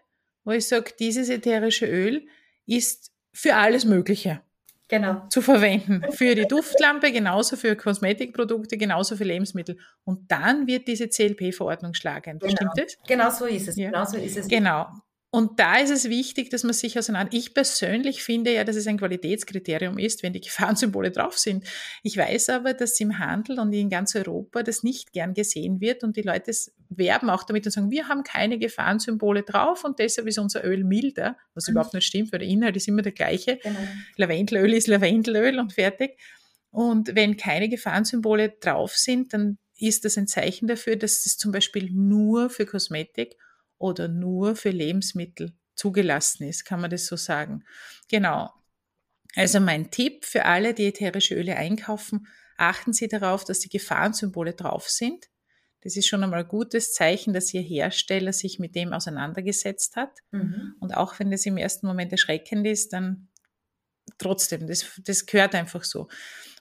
wo 0.43 0.51
ich 0.51 0.67
sage, 0.67 0.93
dieses 0.99 1.29
ätherische 1.29 1.85
Öl 1.85 2.25
ist 2.65 3.11
für 3.33 3.55
alles 3.55 3.85
Mögliche 3.85 4.41
genau. 4.87 5.27
zu 5.29 5.41
verwenden. 5.41 6.03
Für 6.11 6.35
die 6.35 6.47
Duftlampe, 6.47 7.11
genauso 7.11 7.55
für 7.55 7.75
Kosmetikprodukte, 7.75 8.77
genauso 8.77 9.15
für 9.15 9.23
Lebensmittel. 9.23 9.77
Und 10.03 10.31
dann 10.31 10.67
wird 10.67 10.87
diese 10.87 11.07
CLP-Verordnung 11.09 11.93
schlagend. 11.93 12.41
Genau. 12.41 12.55
Stimmt 12.55 12.71
das? 12.77 12.97
Genau 13.07 13.29
so 13.29 13.45
ist 13.45 13.67
es. 13.67 13.75
Ja. 13.75 13.91
Genau 13.91 14.05
so 14.05 14.17
ist 14.17 14.37
es. 14.37 14.47
Genau. 14.47 14.87
Und 15.33 15.61
da 15.61 15.77
ist 15.77 15.91
es 15.91 16.09
wichtig, 16.09 16.49
dass 16.49 16.65
man 16.65 16.73
sich 16.73 16.99
auseinander. 16.99 17.31
Ich 17.33 17.53
persönlich 17.53 18.21
finde 18.21 18.53
ja, 18.53 18.65
dass 18.65 18.75
es 18.75 18.85
ein 18.85 18.97
Qualitätskriterium 18.97 19.97
ist, 19.97 20.23
wenn 20.23 20.33
die 20.33 20.41
Gefahrensymbole 20.41 21.09
drauf 21.11 21.37
sind. 21.39 21.65
Ich 22.03 22.17
weiß 22.17 22.49
aber, 22.49 22.73
dass 22.73 22.99
im 22.99 23.17
Handel 23.17 23.57
und 23.59 23.71
in 23.71 23.89
ganz 23.89 24.13
Europa 24.13 24.61
das 24.61 24.83
nicht 24.83 25.13
gern 25.13 25.33
gesehen 25.33 25.79
wird 25.79 26.03
und 26.03 26.17
die 26.17 26.21
Leute 26.21 26.51
werben 26.89 27.29
auch 27.29 27.43
damit 27.43 27.65
und 27.65 27.71
sagen, 27.71 27.91
wir 27.91 28.09
haben 28.09 28.23
keine 28.23 28.59
Gefahrensymbole 28.59 29.43
drauf 29.43 29.85
und 29.85 29.99
deshalb 29.99 30.27
ist 30.27 30.37
unser 30.37 30.65
Öl 30.65 30.83
milder, 30.83 31.37
was 31.53 31.67
mhm. 31.67 31.73
überhaupt 31.73 31.93
nicht 31.93 32.05
stimmt, 32.05 32.33
weil 32.33 32.39
der 32.39 32.49
Inhalt 32.49 32.75
ist 32.75 32.89
immer 32.89 33.01
der 33.01 33.13
gleiche. 33.13 33.57
Genau. 33.63 33.79
Lavendelöl 34.17 34.73
ist 34.73 34.87
Lavendelöl 34.87 35.59
und 35.59 35.71
fertig. 35.71 36.17
Und 36.71 37.15
wenn 37.15 37.37
keine 37.37 37.69
Gefahrensymbole 37.69 38.55
drauf 38.59 38.97
sind, 38.97 39.33
dann 39.33 39.57
ist 39.77 40.03
das 40.03 40.17
ein 40.17 40.27
Zeichen 40.27 40.67
dafür, 40.67 40.97
dass 40.97 41.25
es 41.25 41.37
zum 41.37 41.53
Beispiel 41.53 41.89
nur 41.91 42.49
für 42.49 42.65
Kosmetik 42.65 43.37
oder 43.81 44.07
nur 44.07 44.55
für 44.55 44.69
Lebensmittel 44.69 45.53
zugelassen 45.75 46.43
ist, 46.47 46.65
kann 46.65 46.81
man 46.81 46.91
das 46.91 47.07
so 47.07 47.15
sagen. 47.15 47.63
Genau. 48.07 48.51
Also 49.35 49.59
mein 49.59 49.91
Tipp 49.91 50.25
für 50.25 50.45
alle, 50.45 50.73
die 50.73 50.87
ätherische 50.87 51.35
Öle 51.35 51.55
einkaufen, 51.55 52.27
achten 52.57 52.93
Sie 52.93 53.07
darauf, 53.07 53.43
dass 53.45 53.59
die 53.59 53.69
Gefahrensymbole 53.69 54.53
drauf 54.53 54.89
sind. 54.89 55.27
Das 55.81 55.97
ist 55.97 56.07
schon 56.07 56.23
einmal 56.23 56.41
ein 56.41 56.47
gutes 56.47 56.93
Zeichen, 56.93 57.33
dass 57.33 57.53
Ihr 57.53 57.61
Hersteller 57.61 58.33
sich 58.33 58.59
mit 58.59 58.75
dem 58.75 58.93
auseinandergesetzt 58.93 59.95
hat. 59.95 60.19
Mhm. 60.31 60.75
Und 60.79 60.95
auch 60.95 61.17
wenn 61.17 61.31
das 61.31 61.45
im 61.45 61.57
ersten 61.57 61.87
Moment 61.87 62.11
erschreckend 62.11 62.67
ist, 62.67 62.93
dann 62.93 63.29
trotzdem, 64.17 64.67
das, 64.67 64.85
das 65.05 65.25
gehört 65.25 65.55
einfach 65.55 65.83
so. 65.83 66.07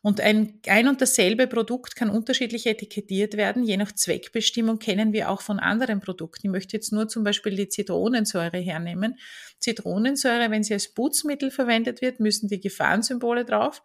Und 0.03 0.20
ein, 0.20 0.61
ein 0.66 0.88
und 0.88 1.03
dasselbe 1.03 1.46
Produkt 1.46 1.94
kann 1.94 2.09
unterschiedlich 2.09 2.66
etikettiert 2.66 3.37
werden, 3.37 3.62
je 3.62 3.76
nach 3.76 3.92
Zweckbestimmung 3.92 4.79
kennen 4.79 5.12
wir 5.12 5.29
auch 5.29 5.42
von 5.42 5.59
anderen 5.59 6.00
Produkten. 6.00 6.46
Ich 6.46 6.50
möchte 6.50 6.76
jetzt 6.76 6.90
nur 6.90 7.09
zum 7.09 7.22
Beispiel 7.22 7.55
die 7.55 7.68
Zitronensäure 7.68 8.57
hernehmen. 8.57 9.18
Zitronensäure, 9.59 10.50
wenn 10.50 10.62
sie 10.62 10.72
als 10.72 10.88
Putzmittel 10.94 11.50
verwendet 11.50 12.00
wird, 12.00 12.18
müssen 12.18 12.48
die 12.48 12.61
Gefahrensymbole 12.61 13.44
drauf. 13.44 13.83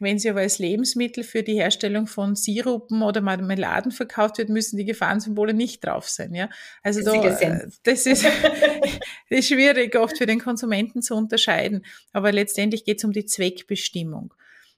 Wenn 0.00 0.18
sie 0.18 0.30
aber 0.30 0.40
als 0.40 0.58
Lebensmittel 0.58 1.22
für 1.22 1.42
die 1.42 1.56
Herstellung 1.56 2.06
von 2.06 2.34
Sirupen 2.34 3.02
oder 3.02 3.20
Marmeladen 3.20 3.92
verkauft 3.92 4.38
wird, 4.38 4.48
müssen 4.48 4.78
die 4.78 4.86
Gefahrensymbole 4.86 5.52
nicht 5.52 5.84
drauf 5.84 6.08
sein. 6.08 6.34
Ja? 6.34 6.48
Also 6.82 7.02
da, 7.02 7.20
das, 7.82 8.06
ist, 8.06 8.24
das 9.28 9.38
ist 9.38 9.48
schwierig 9.48 9.94
oft 9.96 10.16
für 10.16 10.24
den 10.24 10.40
Konsumenten 10.40 11.02
zu 11.02 11.14
unterscheiden. 11.14 11.84
Aber 12.12 12.32
letztendlich 12.32 12.86
geht 12.86 12.96
es 12.96 13.04
um 13.04 13.12
die 13.12 13.26
Zweckbestimmung. 13.26 14.32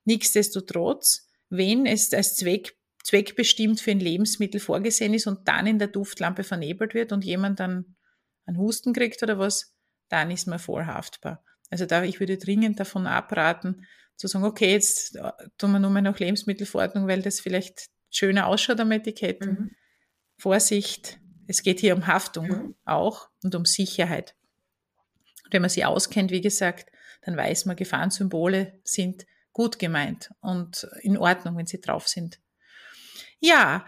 Nichtsdestotrotz, 0.04 1.28
wenn 1.50 1.86
es 1.86 2.12
als 2.12 2.34
Zweck, 2.34 2.76
zweckbestimmt 3.04 3.80
für 3.80 3.92
ein 3.92 4.00
Lebensmittel 4.00 4.58
vorgesehen 4.58 5.14
ist 5.14 5.28
und 5.28 5.46
dann 5.46 5.68
in 5.68 5.78
der 5.78 5.88
Duftlampe 5.88 6.42
vernebelt 6.42 6.94
wird 6.94 7.12
und 7.12 7.24
jemand 7.24 7.60
dann 7.60 7.94
einen 8.44 8.58
Husten 8.58 8.92
kriegt 8.92 9.22
oder 9.22 9.38
was, 9.38 9.72
dann 10.08 10.32
ist 10.32 10.48
man 10.48 10.58
vorhaftbar. 10.58 11.44
Also 11.70 11.86
da, 11.86 12.02
ich 12.02 12.18
würde 12.18 12.38
dringend 12.38 12.80
davon 12.80 13.06
abraten, 13.06 13.86
zu 14.16 14.28
sagen, 14.28 14.44
okay, 14.44 14.72
jetzt 14.72 15.16
äh, 15.16 15.32
tun 15.58 15.72
wir 15.72 15.78
nur 15.78 15.90
mal 15.90 16.02
nach 16.02 16.18
Lebensmittelverordnung, 16.18 17.06
weil 17.08 17.22
das 17.22 17.40
vielleicht 17.40 17.86
schöner 18.10 18.46
ausschaut 18.46 18.80
am 18.80 18.92
Etikett. 18.92 19.44
Mhm. 19.44 19.70
Vorsicht, 20.38 21.18
es 21.46 21.62
geht 21.62 21.80
hier 21.80 21.94
um 21.94 22.06
Haftung 22.06 22.48
mhm. 22.48 22.74
auch 22.84 23.28
und 23.42 23.54
um 23.54 23.64
Sicherheit. 23.64 24.34
Und 25.44 25.52
wenn 25.52 25.62
man 25.62 25.70
sie 25.70 25.84
auskennt, 25.84 26.30
wie 26.30 26.40
gesagt, 26.40 26.90
dann 27.22 27.36
weiß 27.36 27.66
man, 27.66 27.76
Gefahrensymbole 27.76 28.80
sind 28.84 29.26
gut 29.52 29.78
gemeint 29.78 30.30
und 30.40 30.88
in 31.02 31.16
Ordnung, 31.16 31.56
wenn 31.56 31.66
sie 31.66 31.80
drauf 31.80 32.08
sind. 32.08 32.40
Ja, 33.38 33.84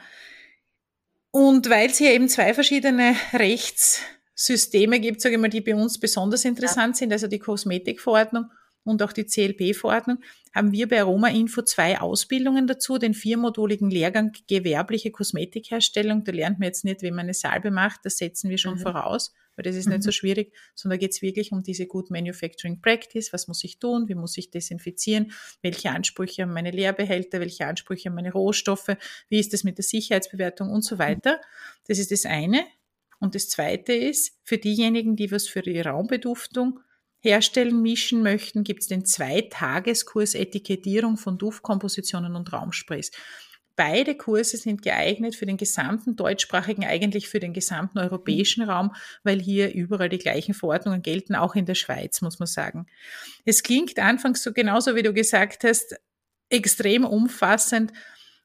und 1.30 1.68
weil 1.68 1.90
es 1.90 1.98
hier 1.98 2.12
eben 2.12 2.28
zwei 2.28 2.54
verschiedene 2.54 3.16
Rechtssysteme 3.32 5.00
gibt, 5.00 5.20
sage 5.20 5.34
ich 5.34 5.40
mal, 5.40 5.48
die 5.48 5.60
bei 5.60 5.74
uns 5.74 5.98
besonders 5.98 6.44
interessant 6.44 6.96
ja. 6.96 6.98
sind, 6.98 7.12
also 7.12 7.26
die 7.26 7.38
Kosmetikverordnung 7.38 8.50
und 8.84 9.02
auch 9.02 9.12
die 9.12 9.24
CLP-Verordnung, 9.24 10.18
haben 10.54 10.72
wir 10.72 10.88
bei 10.88 11.00
Aroma 11.00 11.28
Info 11.28 11.62
zwei 11.62 12.00
Ausbildungen 12.00 12.66
dazu, 12.66 12.98
den 12.98 13.14
viermoduligen 13.14 13.90
Lehrgang 13.90 14.32
gewerbliche 14.46 15.10
Kosmetikherstellung. 15.10 16.22
Da 16.24 16.32
lernt 16.32 16.58
man 16.58 16.66
jetzt 16.66 16.84
nicht, 16.84 17.02
wie 17.02 17.10
man 17.10 17.20
eine 17.20 17.34
Salbe 17.34 17.70
macht, 17.70 18.00
das 18.04 18.18
setzen 18.18 18.50
wir 18.50 18.58
schon 18.58 18.74
mhm. 18.74 18.80
voraus, 18.80 19.34
weil 19.56 19.64
das 19.64 19.74
ist 19.74 19.86
mhm. 19.86 19.94
nicht 19.94 20.02
so 20.04 20.08
mhm. 20.08 20.12
schwierig, 20.12 20.52
sondern 20.74 20.98
da 20.98 21.00
geht 21.00 21.12
es 21.12 21.22
wirklich 21.22 21.50
um 21.50 21.62
diese 21.62 21.86
Good 21.86 22.10
Manufacturing 22.10 22.80
Practice. 22.80 23.32
Was 23.32 23.48
muss 23.48 23.64
ich 23.64 23.78
tun? 23.78 24.08
Wie 24.08 24.14
muss 24.14 24.36
ich 24.36 24.50
desinfizieren? 24.50 25.32
Welche 25.62 25.90
Ansprüche 25.90 26.42
haben 26.42 26.52
meine 26.52 26.70
Leerbehälter? 26.70 27.40
Welche 27.40 27.66
Ansprüche 27.66 28.08
haben 28.08 28.16
meine 28.16 28.32
Rohstoffe? 28.32 28.96
Wie 29.28 29.40
ist 29.40 29.52
das 29.52 29.64
mit 29.64 29.78
der 29.78 29.84
Sicherheitsbewertung 29.84 30.70
und 30.70 30.82
so 30.82 30.98
weiter? 30.98 31.40
Das 31.88 31.98
ist 31.98 32.12
das 32.12 32.26
eine. 32.26 32.64
Und 33.18 33.34
das 33.34 33.48
zweite 33.48 33.94
ist, 33.94 34.38
für 34.42 34.58
diejenigen, 34.58 35.16
die 35.16 35.32
was 35.32 35.48
für 35.48 35.62
die 35.62 35.80
Raumbeduftung 35.80 36.80
herstellen, 37.24 37.82
mischen 37.82 38.22
möchten, 38.22 38.62
gibt 38.62 38.82
es 38.82 38.88
den 38.88 39.04
Zweitageskurs 39.04 40.34
Etikettierung 40.34 41.16
von 41.16 41.38
Duftkompositionen 41.38 42.36
und 42.36 42.52
Raumsprays. 42.52 43.10
Beide 43.76 44.14
Kurse 44.14 44.56
sind 44.56 44.82
geeignet 44.82 45.34
für 45.34 45.46
den 45.46 45.56
gesamten 45.56 46.14
deutschsprachigen, 46.14 46.84
eigentlich 46.84 47.28
für 47.28 47.40
den 47.40 47.52
gesamten 47.52 47.98
europäischen 47.98 48.62
Raum, 48.62 48.94
weil 49.24 49.40
hier 49.40 49.72
überall 49.74 50.08
die 50.08 50.18
gleichen 50.18 50.54
Verordnungen 50.54 51.02
gelten, 51.02 51.34
auch 51.34 51.56
in 51.56 51.66
der 51.66 51.74
Schweiz, 51.74 52.20
muss 52.20 52.38
man 52.38 52.46
sagen. 52.46 52.86
Es 53.44 53.64
klingt 53.64 53.98
anfangs 53.98 54.44
so 54.44 54.52
genauso, 54.52 54.94
wie 54.94 55.02
du 55.02 55.12
gesagt 55.12 55.64
hast, 55.64 55.96
extrem 56.50 57.04
umfassend. 57.04 57.92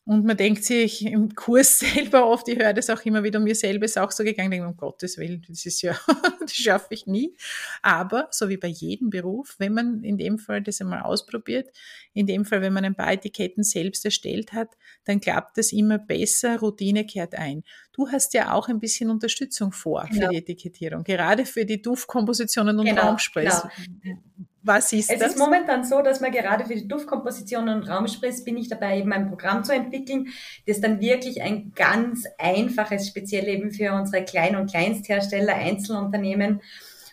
Und 0.09 0.25
man 0.25 0.37
denkt 0.37 0.63
sich 0.63 1.05
im 1.05 1.35
Kurs 1.35 1.77
selber 1.93 2.25
oft, 2.25 2.47
ich 2.47 2.57
höre 2.57 2.73
das 2.73 2.89
auch 2.89 3.05
immer 3.05 3.23
wieder, 3.23 3.39
mir 3.39 3.53
selber 3.53 3.85
ist 3.85 3.95
auch 3.95 4.09
so 4.09 4.23
gegangen, 4.23 4.49
denke, 4.49 4.65
um 4.65 4.75
Gottes 4.75 5.19
Willen, 5.19 5.45
das 5.47 5.67
ist 5.67 5.83
ja, 5.83 5.95
das 6.41 6.51
schaffe 6.51 6.95
ich 6.95 7.05
nie. 7.05 7.35
Aber, 7.83 8.27
so 8.31 8.49
wie 8.49 8.57
bei 8.57 8.69
jedem 8.69 9.11
Beruf, 9.11 9.53
wenn 9.59 9.71
man 9.75 10.03
in 10.03 10.17
dem 10.17 10.39
Fall 10.39 10.63
das 10.63 10.81
einmal 10.81 11.03
ausprobiert, 11.03 11.69
in 12.13 12.25
dem 12.25 12.43
Fall, 12.43 12.63
wenn 12.63 12.73
man 12.73 12.85
ein 12.85 12.95
paar 12.95 13.13
Etiketten 13.13 13.63
selbst 13.63 14.03
erstellt 14.03 14.51
hat, 14.51 14.69
dann 15.05 15.21
klappt 15.21 15.59
das 15.59 15.71
immer 15.71 15.99
besser, 15.99 16.59
Routine 16.59 17.05
kehrt 17.05 17.35
ein. 17.35 17.63
Du 17.93 18.09
hast 18.09 18.33
ja 18.33 18.53
auch 18.53 18.67
ein 18.67 18.79
bisschen 18.79 19.11
Unterstützung 19.11 19.71
vor 19.73 20.07
genau. 20.09 20.25
für 20.25 20.31
die 20.31 20.37
Etikettierung, 20.37 21.03
gerade 21.03 21.45
für 21.45 21.65
die 21.65 21.83
Duftkompositionen 21.83 22.79
und 22.79 22.87
genau, 22.87 23.09
Raumsprays. 23.09 23.61
Genau. 24.01 24.17
Was 24.61 24.91
ist 24.91 25.09
es 25.09 25.19
das? 25.19 25.29
Es 25.29 25.33
ist 25.35 25.39
momentan 25.39 25.83
so, 25.83 26.01
dass 26.01 26.19
man 26.19 26.31
gerade 26.31 26.65
für 26.65 26.75
die 26.75 26.87
Duftkompositionen 26.87 27.81
und 27.81 27.89
Raumsprays 27.89 28.43
bin 28.43 28.57
ich 28.57 28.67
dabei, 28.67 28.99
eben 28.99 29.13
ein 29.13 29.29
Programm 29.29 29.63
zu 29.63 29.73
entwickeln, 29.73 30.27
das 30.67 30.81
dann 30.81 30.99
wirklich 30.99 31.41
ein 31.41 31.71
ganz 31.75 32.25
einfaches, 32.37 33.07
speziell 33.07 33.47
eben 33.47 33.71
für 33.71 33.93
unsere 33.93 34.25
Klein- 34.25 34.55
und 34.55 34.69
Kleinsthersteller, 34.69 35.55
Einzelunternehmen 35.55 36.61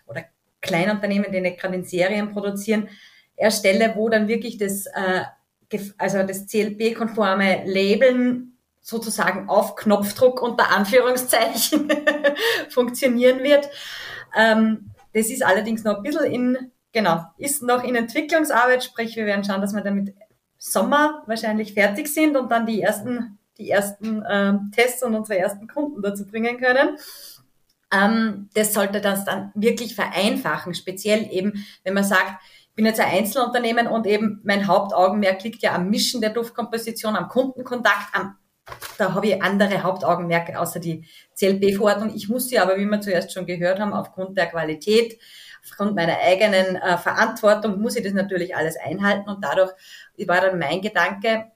oder 0.06 0.24
Kleinunternehmen, 0.60 1.30
die 1.30 1.40
nicht 1.40 1.60
gerade 1.60 1.76
in 1.76 1.84
Serien 1.84 2.32
produzieren, 2.32 2.88
erstelle, 3.36 3.94
wo 3.94 4.08
dann 4.08 4.26
wirklich 4.28 4.58
das, 4.58 4.86
äh, 4.86 5.22
also 5.98 6.22
das 6.24 6.46
CLP-konforme 6.46 7.62
Labeln 7.64 8.56
sozusagen 8.80 9.48
auf 9.48 9.74
Knopfdruck 9.76 10.40
unter 10.42 10.70
Anführungszeichen 10.70 11.88
funktionieren 12.68 13.42
wird. 13.42 13.68
Ähm, 14.36 14.90
Das 15.12 15.30
ist 15.30 15.44
allerdings 15.44 15.82
noch 15.82 15.96
ein 15.96 16.02
bisschen 16.02 16.24
in, 16.24 16.70
genau, 16.96 17.26
ist 17.36 17.62
noch 17.62 17.84
in 17.84 17.94
Entwicklungsarbeit, 17.94 18.82
sprich 18.82 19.16
wir 19.16 19.26
werden 19.26 19.44
schauen, 19.44 19.60
dass 19.60 19.74
wir 19.74 19.82
damit 19.82 20.14
Sommer 20.56 21.22
wahrscheinlich 21.26 21.74
fertig 21.74 22.08
sind 22.08 22.38
und 22.38 22.50
dann 22.50 22.64
die 22.64 22.80
ersten, 22.80 23.38
die 23.58 23.68
ersten 23.68 24.24
ähm, 24.26 24.72
Tests 24.74 25.02
und 25.02 25.14
unsere 25.14 25.38
ersten 25.38 25.68
Kunden 25.68 26.00
dazu 26.00 26.26
bringen 26.26 26.56
können. 26.58 26.96
Ähm, 27.92 28.48
das 28.54 28.72
sollte 28.72 29.02
das 29.02 29.26
dann 29.26 29.52
wirklich 29.54 29.94
vereinfachen, 29.94 30.74
speziell 30.74 31.28
eben, 31.30 31.66
wenn 31.84 31.92
man 31.92 32.02
sagt, 32.02 32.40
ich 32.70 32.74
bin 32.74 32.86
jetzt 32.86 33.00
ein 33.00 33.12
Einzelunternehmen 33.12 33.88
und 33.88 34.06
eben 34.06 34.40
mein 34.42 34.66
Hauptaugenmerk 34.66 35.42
liegt 35.44 35.62
ja 35.62 35.74
am 35.74 35.90
Mischen 35.90 36.22
der 36.22 36.30
Duftkomposition, 36.30 37.14
am 37.14 37.28
Kundenkontakt, 37.28 38.14
am 38.14 38.36
da 38.98 39.14
habe 39.14 39.28
ich 39.28 39.42
andere 39.42 39.84
Hauptaugenmerke 39.84 40.58
außer 40.58 40.80
die 40.80 41.04
CLP-Verordnung. 41.36 42.12
Ich 42.16 42.28
muss 42.28 42.48
sie 42.48 42.58
aber, 42.58 42.76
wie 42.76 42.84
wir 42.84 43.00
zuerst 43.00 43.32
schon 43.32 43.46
gehört 43.46 43.78
haben, 43.78 43.92
aufgrund 43.92 44.36
der 44.36 44.46
Qualität, 44.46 45.20
aufgrund 45.66 45.96
meiner 45.96 46.18
eigenen 46.18 46.76
äh, 46.76 46.96
Verantwortung, 46.98 47.80
muss 47.80 47.96
ich 47.96 48.04
das 48.04 48.12
natürlich 48.12 48.56
alles 48.56 48.76
einhalten. 48.76 49.28
Und 49.28 49.44
dadurch 49.44 49.72
war 50.26 50.40
dann 50.40 50.58
mein 50.58 50.80
Gedanke, 50.80 51.50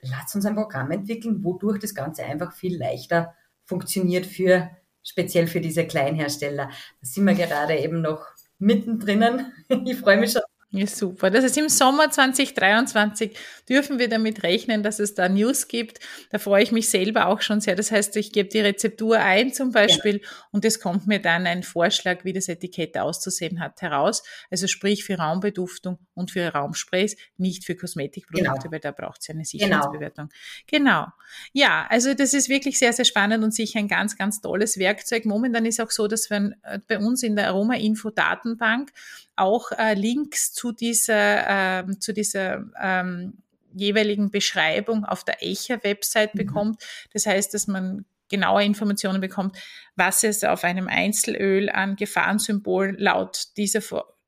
lass 0.00 0.34
uns 0.34 0.46
ein 0.46 0.54
Programm 0.54 0.90
entwickeln, 0.90 1.42
wodurch 1.44 1.78
das 1.78 1.94
Ganze 1.94 2.24
einfach 2.24 2.52
viel 2.52 2.78
leichter 2.78 3.34
funktioniert 3.64 4.26
für 4.26 4.70
speziell 5.02 5.46
für 5.46 5.60
diese 5.60 5.86
Kleinhersteller. 5.86 6.66
Da 6.66 6.72
sind 7.00 7.24
wir 7.24 7.34
gerade 7.34 7.76
eben 7.78 8.00
noch 8.00 8.26
mittendrin. 8.58 9.52
Ich 9.84 9.98
freue 9.98 10.18
mich 10.18 10.32
schon 10.32 10.42
ja, 10.76 10.86
super. 10.86 11.30
Das 11.30 11.44
heißt, 11.44 11.56
im 11.56 11.68
Sommer 11.68 12.10
2023 12.10 13.36
dürfen 13.68 13.98
wir 13.98 14.08
damit 14.08 14.42
rechnen, 14.42 14.82
dass 14.82 14.98
es 14.98 15.14
da 15.14 15.28
News 15.28 15.68
gibt. 15.68 16.00
Da 16.30 16.38
freue 16.38 16.62
ich 16.62 16.70
mich 16.70 16.88
selber 16.88 17.28
auch 17.28 17.40
schon 17.40 17.60
sehr. 17.60 17.76
Das 17.76 17.90
heißt, 17.90 18.16
ich 18.16 18.32
gebe 18.32 18.48
die 18.48 18.60
Rezeptur 18.60 19.18
ein 19.18 19.52
zum 19.52 19.72
Beispiel 19.72 20.20
ja. 20.22 20.28
und 20.52 20.64
es 20.64 20.80
kommt 20.80 21.06
mir 21.06 21.20
dann 21.20 21.46
ein 21.46 21.62
Vorschlag, 21.62 22.24
wie 22.24 22.32
das 22.32 22.48
Etikett 22.48 22.98
auszusehen 22.98 23.60
hat, 23.60 23.80
heraus. 23.80 24.22
Also 24.50 24.66
sprich 24.66 25.04
für 25.04 25.16
Raumbeduftung 25.16 25.98
und 26.14 26.30
für 26.30 26.46
Raumsprays, 26.46 27.16
nicht 27.38 27.64
für 27.64 27.74
Kosmetikprodukte, 27.74 28.60
genau. 28.62 28.72
weil 28.72 28.80
da 28.80 28.92
braucht 28.92 29.20
es 29.20 29.28
ja 29.28 29.34
eine 29.34 29.44
genau. 29.44 29.66
Sicherheitsbewertung. 29.66 30.28
Genau. 30.66 30.84
genau. 30.84 31.06
Ja, 31.52 31.86
also 31.88 32.14
das 32.14 32.34
ist 32.34 32.48
wirklich 32.48 32.78
sehr, 32.78 32.92
sehr 32.92 33.04
spannend 33.04 33.42
und 33.42 33.54
sicher 33.54 33.78
ein 33.78 33.88
ganz, 33.88 34.16
ganz 34.16 34.40
tolles 34.40 34.78
Werkzeug. 34.78 35.24
Momentan 35.24 35.64
ist 35.64 35.80
auch 35.80 35.90
so, 35.90 36.06
dass 36.06 36.28
wir 36.30 36.52
äh, 36.62 36.78
bei 36.86 36.98
uns 36.98 37.22
in 37.22 37.36
der 37.36 37.48
Aroma-Info-Datenbank 37.48 38.92
auch 39.36 39.70
äh, 39.72 39.94
Links 39.94 40.52
zu 40.52 40.72
dieser, 40.72 41.80
äh, 41.80 41.98
zu 41.98 42.12
dieser 42.12 42.64
ähm, 42.80 43.34
jeweiligen 43.74 44.30
Beschreibung 44.30 45.04
auf 45.04 45.24
der 45.24 45.42
Echer-Website 45.42 46.34
mhm. 46.34 46.38
bekommt. 46.38 46.82
Das 47.12 47.26
heißt, 47.26 47.52
dass 47.54 47.66
man 47.66 48.06
genaue 48.28 48.64
Informationen 48.64 49.20
bekommt, 49.20 49.56
was 49.94 50.24
es 50.24 50.42
auf 50.42 50.64
einem 50.64 50.88
Einzelöl 50.88 51.70
an 51.70 51.96
Gefahrensymbolen 51.96 52.96
laut 52.98 53.48
dieser, 53.56 53.82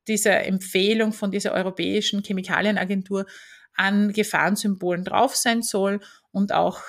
dieser 0.07 0.45
Empfehlung 0.45 1.11
von 1.11 1.31
dieser 1.31 1.51
Europäischen 1.51 2.23
Chemikalienagentur 2.23 3.25
an 3.73 4.13
Gefahrensymbolen 4.13 5.03
drauf 5.03 5.35
sein 5.35 5.61
soll 5.61 5.99
und 6.31 6.53
auch 6.53 6.81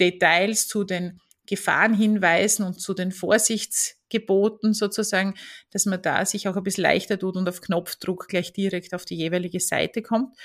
Details 0.00 0.66
zu 0.66 0.84
den 0.84 1.20
Gefahrenhinweisen 1.48 2.64
und 2.64 2.80
zu 2.80 2.94
den 2.94 3.10
Vorsichtsgeboten 3.10 4.74
sozusagen, 4.74 5.34
dass 5.70 5.86
man 5.86 6.00
da 6.00 6.24
sich 6.24 6.46
auch 6.46 6.56
ein 6.56 6.62
bisschen 6.62 6.84
leichter 6.84 7.18
tut 7.18 7.36
und 7.36 7.48
auf 7.48 7.60
Knopfdruck 7.60 8.28
gleich 8.28 8.52
direkt 8.52 8.94
auf 8.94 9.04
die 9.04 9.16
jeweilige 9.16 9.58
Seite 9.58 10.02
kommt. 10.02 10.36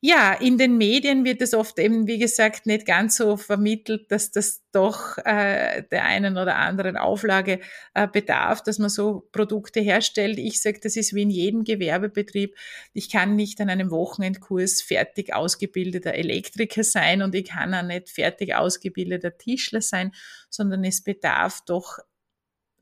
Ja, 0.00 0.32
in 0.32 0.58
den 0.58 0.78
Medien 0.78 1.24
wird 1.24 1.42
es 1.42 1.54
oft 1.54 1.76
eben, 1.80 2.06
wie 2.06 2.18
gesagt, 2.18 2.66
nicht 2.66 2.86
ganz 2.86 3.16
so 3.16 3.36
vermittelt, 3.36 4.12
dass 4.12 4.30
das 4.30 4.62
doch 4.70 5.18
äh, 5.24 5.82
der 5.90 6.04
einen 6.04 6.38
oder 6.38 6.54
anderen 6.54 6.96
Auflage 6.96 7.58
äh, 7.94 8.06
bedarf, 8.06 8.62
dass 8.62 8.78
man 8.78 8.90
so 8.90 9.28
Produkte 9.32 9.80
herstellt. 9.80 10.38
Ich 10.38 10.62
sage, 10.62 10.78
das 10.80 10.94
ist 10.94 11.14
wie 11.14 11.22
in 11.22 11.30
jedem 11.30 11.64
Gewerbebetrieb. 11.64 12.54
Ich 12.92 13.10
kann 13.10 13.34
nicht 13.34 13.60
an 13.60 13.70
einem 13.70 13.90
Wochenendkurs 13.90 14.82
fertig 14.82 15.34
ausgebildeter 15.34 16.14
Elektriker 16.14 16.84
sein 16.84 17.20
und 17.20 17.34
ich 17.34 17.48
kann 17.48 17.74
auch 17.74 17.82
nicht 17.82 18.08
fertig 18.08 18.54
ausgebildeter 18.54 19.36
Tischler 19.36 19.80
sein, 19.80 20.12
sondern 20.48 20.84
es 20.84 21.02
bedarf 21.02 21.62
doch 21.66 21.98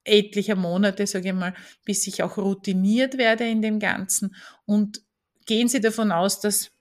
etlicher 0.04 0.54
Monate, 0.54 1.06
sage 1.06 1.28
ich 1.28 1.34
mal, 1.34 1.54
bis 1.86 2.06
ich 2.06 2.22
auch 2.22 2.36
routiniert 2.36 3.16
werde 3.16 3.48
in 3.48 3.62
dem 3.62 3.78
Ganzen. 3.78 4.34
Und 4.66 5.00
gehen 5.46 5.68
Sie 5.68 5.80
davon 5.80 6.12
aus, 6.12 6.40
dass 6.40 6.75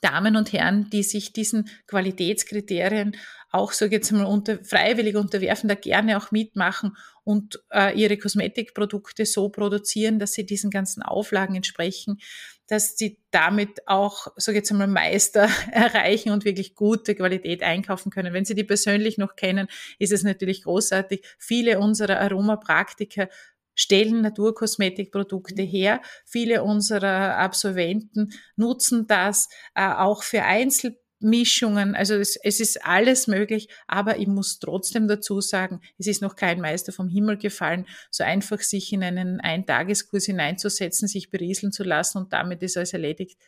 Damen 0.00 0.36
und 0.36 0.52
Herren, 0.52 0.90
die 0.90 1.02
sich 1.02 1.32
diesen 1.32 1.68
Qualitätskriterien 1.86 3.16
auch 3.50 3.72
so 3.72 3.86
jetzt 3.86 4.12
mal 4.12 4.24
unter, 4.24 4.62
freiwillig 4.64 5.16
unterwerfen, 5.16 5.68
da 5.68 5.74
gerne 5.74 6.18
auch 6.18 6.30
mitmachen 6.30 6.96
und 7.24 7.60
äh, 7.72 7.98
ihre 7.98 8.18
Kosmetikprodukte 8.18 9.24
so 9.24 9.48
produzieren, 9.48 10.18
dass 10.18 10.32
sie 10.32 10.44
diesen 10.44 10.70
ganzen 10.70 11.02
Auflagen 11.02 11.54
entsprechen, 11.54 12.18
dass 12.66 12.96
sie 12.96 13.18
damit 13.30 13.86
auch, 13.86 14.28
so 14.36 14.52
jetzt 14.52 14.70
einmal 14.70 14.88
Meister 14.88 15.48
erreichen 15.72 16.30
und 16.30 16.44
wirklich 16.44 16.74
gute 16.74 17.14
Qualität 17.14 17.62
einkaufen 17.62 18.10
können. 18.10 18.32
Wenn 18.32 18.44
Sie 18.44 18.54
die 18.54 18.64
persönlich 18.64 19.18
noch 19.18 19.36
kennen, 19.36 19.68
ist 19.98 20.12
es 20.12 20.22
natürlich 20.22 20.64
großartig. 20.64 21.24
Viele 21.38 21.78
unserer 21.78 22.20
Aromapraktiker 22.20 23.28
stellen 23.76 24.22
Naturkosmetikprodukte 24.22 25.62
her. 25.62 26.02
Viele 26.24 26.64
unserer 26.64 27.36
Absolventen 27.36 28.32
nutzen 28.56 29.06
das 29.06 29.48
äh, 29.76 29.86
auch 29.86 30.24
für 30.24 30.42
Einzelmischungen. 30.42 31.94
Also 31.94 32.14
es, 32.14 32.34
es, 32.42 32.58
ist 32.58 32.84
alles 32.84 33.28
möglich, 33.28 33.68
aber 33.86 34.18
ich 34.18 34.26
muss 34.26 34.58
trotzdem 34.58 35.06
dazu 35.06 35.40
sagen, 35.40 35.80
es 35.98 36.08
ist 36.08 36.22
noch 36.22 36.34
kein 36.34 36.60
Meister 36.60 36.92
vom 36.92 37.08
Himmel 37.08 37.36
gefallen, 37.36 37.86
so 38.10 38.24
einfach 38.24 38.60
sich 38.60 38.92
in 38.92 39.04
einen 39.04 39.40
Eintageskurs 39.40 40.24
hineinzusetzen, 40.24 41.06
sich 41.06 41.30
berieseln 41.30 41.70
zu 41.70 41.84
lassen 41.84 42.18
und 42.18 42.32
damit 42.32 42.62
ist 42.64 42.76
alles 42.76 42.92
erledigt 42.92 43.38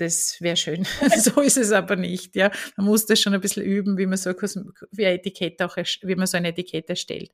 das 0.00 0.40
wäre 0.40 0.56
schön. 0.56 0.86
so 1.16 1.40
ist 1.40 1.56
es 1.56 1.72
aber 1.72 1.96
nicht. 1.96 2.34
Ja, 2.34 2.50
man 2.76 2.86
muss 2.86 3.06
das 3.06 3.20
schon 3.20 3.34
ein 3.34 3.40
bisschen 3.40 3.64
üben, 3.64 3.98
wie 3.98 4.06
man 4.06 4.16
so 4.16 4.30
wie 4.92 5.06
ein 5.06 5.14
Etikett 5.14 5.60
auch 5.62 5.76
wie 5.76 6.14
man 6.14 6.26
so 6.26 6.36
ein 6.36 6.44
Etikett 6.44 6.88
erstellt. 6.88 7.30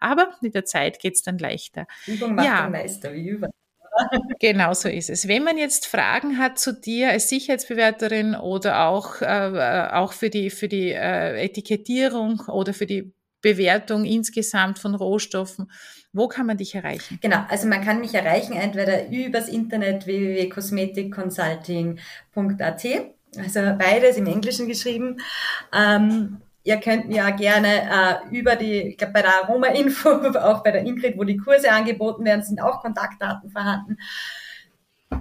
Aber 0.00 0.34
mit 0.40 0.54
der 0.54 0.64
Zeit 0.64 1.00
geht's 1.00 1.22
dann 1.22 1.38
leichter. 1.38 1.86
Übung 2.06 2.34
macht 2.34 2.46
ja. 2.46 2.62
den 2.62 2.72
Meister, 2.72 3.12
wie 3.12 3.28
über. 3.28 3.48
genau 4.40 4.72
so 4.74 4.88
ist 4.88 5.10
es. 5.10 5.28
Wenn 5.28 5.44
man 5.44 5.58
jetzt 5.58 5.86
Fragen 5.86 6.38
hat 6.38 6.58
zu 6.58 6.72
dir 6.72 7.10
als 7.10 7.28
Sicherheitsbewerterin 7.28 8.34
oder 8.34 8.86
auch, 8.86 9.20
äh, 9.20 9.88
auch 9.92 10.12
für 10.12 10.30
die, 10.30 10.50
für 10.50 10.68
die 10.68 10.90
äh, 10.90 11.42
Etikettierung 11.42 12.40
oder 12.48 12.72
für 12.72 12.86
die 12.86 13.12
Bewertung 13.42 14.04
insgesamt 14.04 14.78
von 14.78 14.94
Rohstoffen. 14.94 15.70
Wo 16.12 16.28
kann 16.28 16.46
man 16.46 16.56
dich 16.56 16.74
erreichen? 16.74 17.18
Genau, 17.22 17.44
also 17.48 17.68
man 17.68 17.84
kann 17.84 18.00
mich 18.00 18.14
erreichen 18.14 18.54
entweder 18.54 19.08
übers 19.08 19.48
Internet 19.48 20.06
www.cosmeticconsulting.at, 20.06 22.86
also 23.36 23.60
beides 23.78 24.16
im 24.16 24.26
Englischen 24.26 24.66
geschrieben. 24.66 25.18
Ähm, 25.72 26.38
ihr 26.64 26.78
könnt 26.78 27.08
mir 27.08 27.26
auch 27.26 27.36
gerne 27.36 27.68
äh, 27.68 28.16
über 28.36 28.56
die, 28.56 28.88
ich 28.88 28.98
glaube 28.98 29.12
bei 29.12 29.22
der 29.22 29.44
Aroma-Info, 29.44 30.10
auch 30.38 30.64
bei 30.64 30.72
der 30.72 30.84
Ingrid, 30.84 31.16
wo 31.16 31.22
die 31.24 31.36
Kurse 31.36 31.70
angeboten 31.70 32.24
werden, 32.24 32.42
sind 32.42 32.60
auch 32.60 32.80
Kontaktdaten 32.80 33.50
vorhanden. 33.50 33.96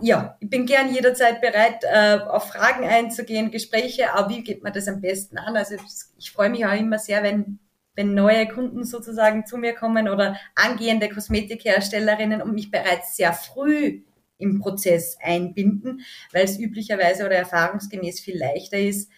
Ja, 0.01 0.37
ich 0.39 0.49
bin 0.49 0.65
gern 0.65 0.93
jederzeit 0.93 1.41
bereit, 1.41 1.83
äh, 1.83 2.19
auf 2.19 2.49
Fragen 2.49 2.85
einzugehen, 2.85 3.51
Gespräche, 3.51 4.13
aber 4.13 4.29
wie 4.29 4.43
geht 4.43 4.63
man 4.63 4.73
das 4.73 4.87
am 4.87 5.01
besten 5.01 5.37
an? 5.37 5.55
Also 5.55 5.75
ich 6.17 6.31
freue 6.31 6.49
mich 6.49 6.65
auch 6.65 6.73
immer 6.73 6.99
sehr, 6.99 7.23
wenn 7.23 7.59
wenn 7.99 8.13
neue 8.13 8.47
Kunden 8.47 8.85
sozusagen 8.85 9.45
zu 9.45 9.57
mir 9.57 9.75
kommen 9.75 10.07
oder 10.07 10.37
angehende 10.55 11.09
Kosmetikherstellerinnen 11.09 12.41
und 12.41 12.53
mich 12.53 12.71
bereits 12.71 13.17
sehr 13.17 13.33
früh 13.33 14.03
im 14.37 14.61
Prozess 14.61 15.17
einbinden, 15.21 15.99
weil 16.31 16.45
es 16.45 16.57
üblicherweise 16.57 17.25
oder 17.25 17.35
erfahrungsgemäß 17.35 18.21
viel 18.21 18.39
leichter 18.39 18.77
ist, 18.79 19.11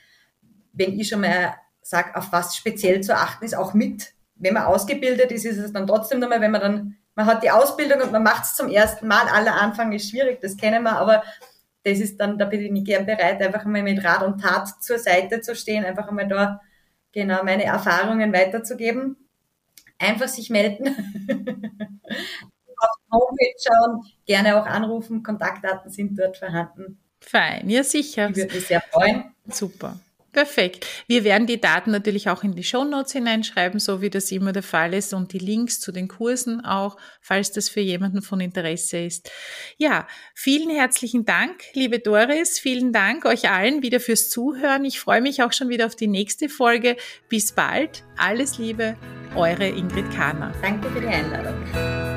wenn 0.73 0.99
ich 0.99 1.07
schon 1.07 1.21
mal 1.21 1.53
sage, 1.83 2.15
auf 2.15 2.31
was 2.31 2.55
speziell 2.55 3.01
zu 3.01 3.15
achten 3.15 3.45
ist, 3.45 3.55
auch 3.55 3.75
mit. 3.75 4.13
Wenn 4.33 4.55
man 4.55 4.63
ausgebildet 4.63 5.31
ist, 5.31 5.45
ist 5.45 5.57
es 5.57 5.71
dann 5.71 5.85
trotzdem 5.85 6.19
nochmal, 6.19 6.41
wenn 6.41 6.49
man 6.49 6.61
dann, 6.61 6.97
man 7.13 7.27
hat 7.27 7.43
die 7.43 7.51
Ausbildung 7.51 8.01
und 8.01 8.11
man 8.11 8.23
macht 8.23 8.45
es 8.45 8.55
zum 8.55 8.67
ersten 8.67 9.07
Mal, 9.07 9.27
aller 9.27 9.61
Anfang 9.61 9.91
ist 9.91 10.09
schwierig, 10.09 10.41
das 10.41 10.57
kennen 10.57 10.81
wir, 10.81 10.97
aber 10.97 11.21
das 11.83 11.99
ist 11.99 12.17
dann, 12.19 12.39
da 12.39 12.45
bin 12.45 12.75
ich 12.75 12.83
gern 12.83 13.05
bereit, 13.05 13.43
einfach 13.43 13.63
mal 13.65 13.83
mit 13.83 14.03
Rat 14.03 14.23
und 14.23 14.41
Tat 14.41 14.81
zur 14.81 14.97
Seite 14.97 15.41
zu 15.41 15.55
stehen, 15.55 15.85
einfach 15.85 16.07
einmal 16.07 16.27
da 16.27 16.61
genau 17.11 17.43
meine 17.43 17.63
Erfahrungen 17.63 18.33
weiterzugeben. 18.33 19.17
Einfach 19.99 20.27
sich 20.27 20.49
melden. 20.49 20.87
Auf 22.77 22.97
die 22.97 23.11
Homepage 23.11 23.55
schauen, 23.63 24.05
gerne 24.25 24.59
auch 24.59 24.65
anrufen, 24.65 25.21
Kontaktdaten 25.21 25.91
sind 25.91 26.17
dort 26.17 26.37
vorhanden. 26.37 26.99
Fein, 27.19 27.69
ja 27.69 27.83
sicher. 27.83 28.29
Ich 28.29 28.37
würde 28.37 28.55
mich 28.55 28.65
sehr 28.65 28.81
freuen. 28.81 29.35
Super. 29.47 29.99
Perfekt. 30.31 30.87
Wir 31.07 31.25
werden 31.25 31.45
die 31.45 31.59
Daten 31.59 31.91
natürlich 31.91 32.29
auch 32.29 32.43
in 32.43 32.55
die 32.55 32.63
Show 32.63 32.85
Notes 32.85 33.11
hineinschreiben, 33.11 33.79
so 33.81 34.01
wie 34.01 34.09
das 34.09 34.31
immer 34.31 34.53
der 34.53 34.63
Fall 34.63 34.93
ist 34.93 35.13
und 35.13 35.33
die 35.33 35.39
Links 35.39 35.81
zu 35.81 35.91
den 35.91 36.07
Kursen 36.07 36.63
auch, 36.63 36.95
falls 37.19 37.51
das 37.51 37.67
für 37.67 37.81
jemanden 37.81 38.21
von 38.21 38.39
Interesse 38.39 38.99
ist. 38.99 39.29
Ja, 39.77 40.07
vielen 40.33 40.69
herzlichen 40.69 41.25
Dank, 41.25 41.63
liebe 41.73 41.99
Doris. 41.99 42.59
Vielen 42.59 42.93
Dank 42.93 43.25
euch 43.25 43.49
allen 43.49 43.83
wieder 43.83 43.99
fürs 43.99 44.29
Zuhören. 44.29 44.85
Ich 44.85 44.99
freue 45.01 45.21
mich 45.21 45.43
auch 45.43 45.51
schon 45.51 45.67
wieder 45.67 45.85
auf 45.85 45.95
die 45.95 46.07
nächste 46.07 46.47
Folge. 46.47 46.95
Bis 47.27 47.51
bald. 47.51 48.03
Alles 48.17 48.57
Liebe, 48.57 48.95
eure 49.35 49.67
Ingrid 49.67 50.09
Kahner. 50.11 50.53
Danke 50.61 50.89
für 50.91 51.01
die 51.01 51.07
Einladung. 51.07 52.10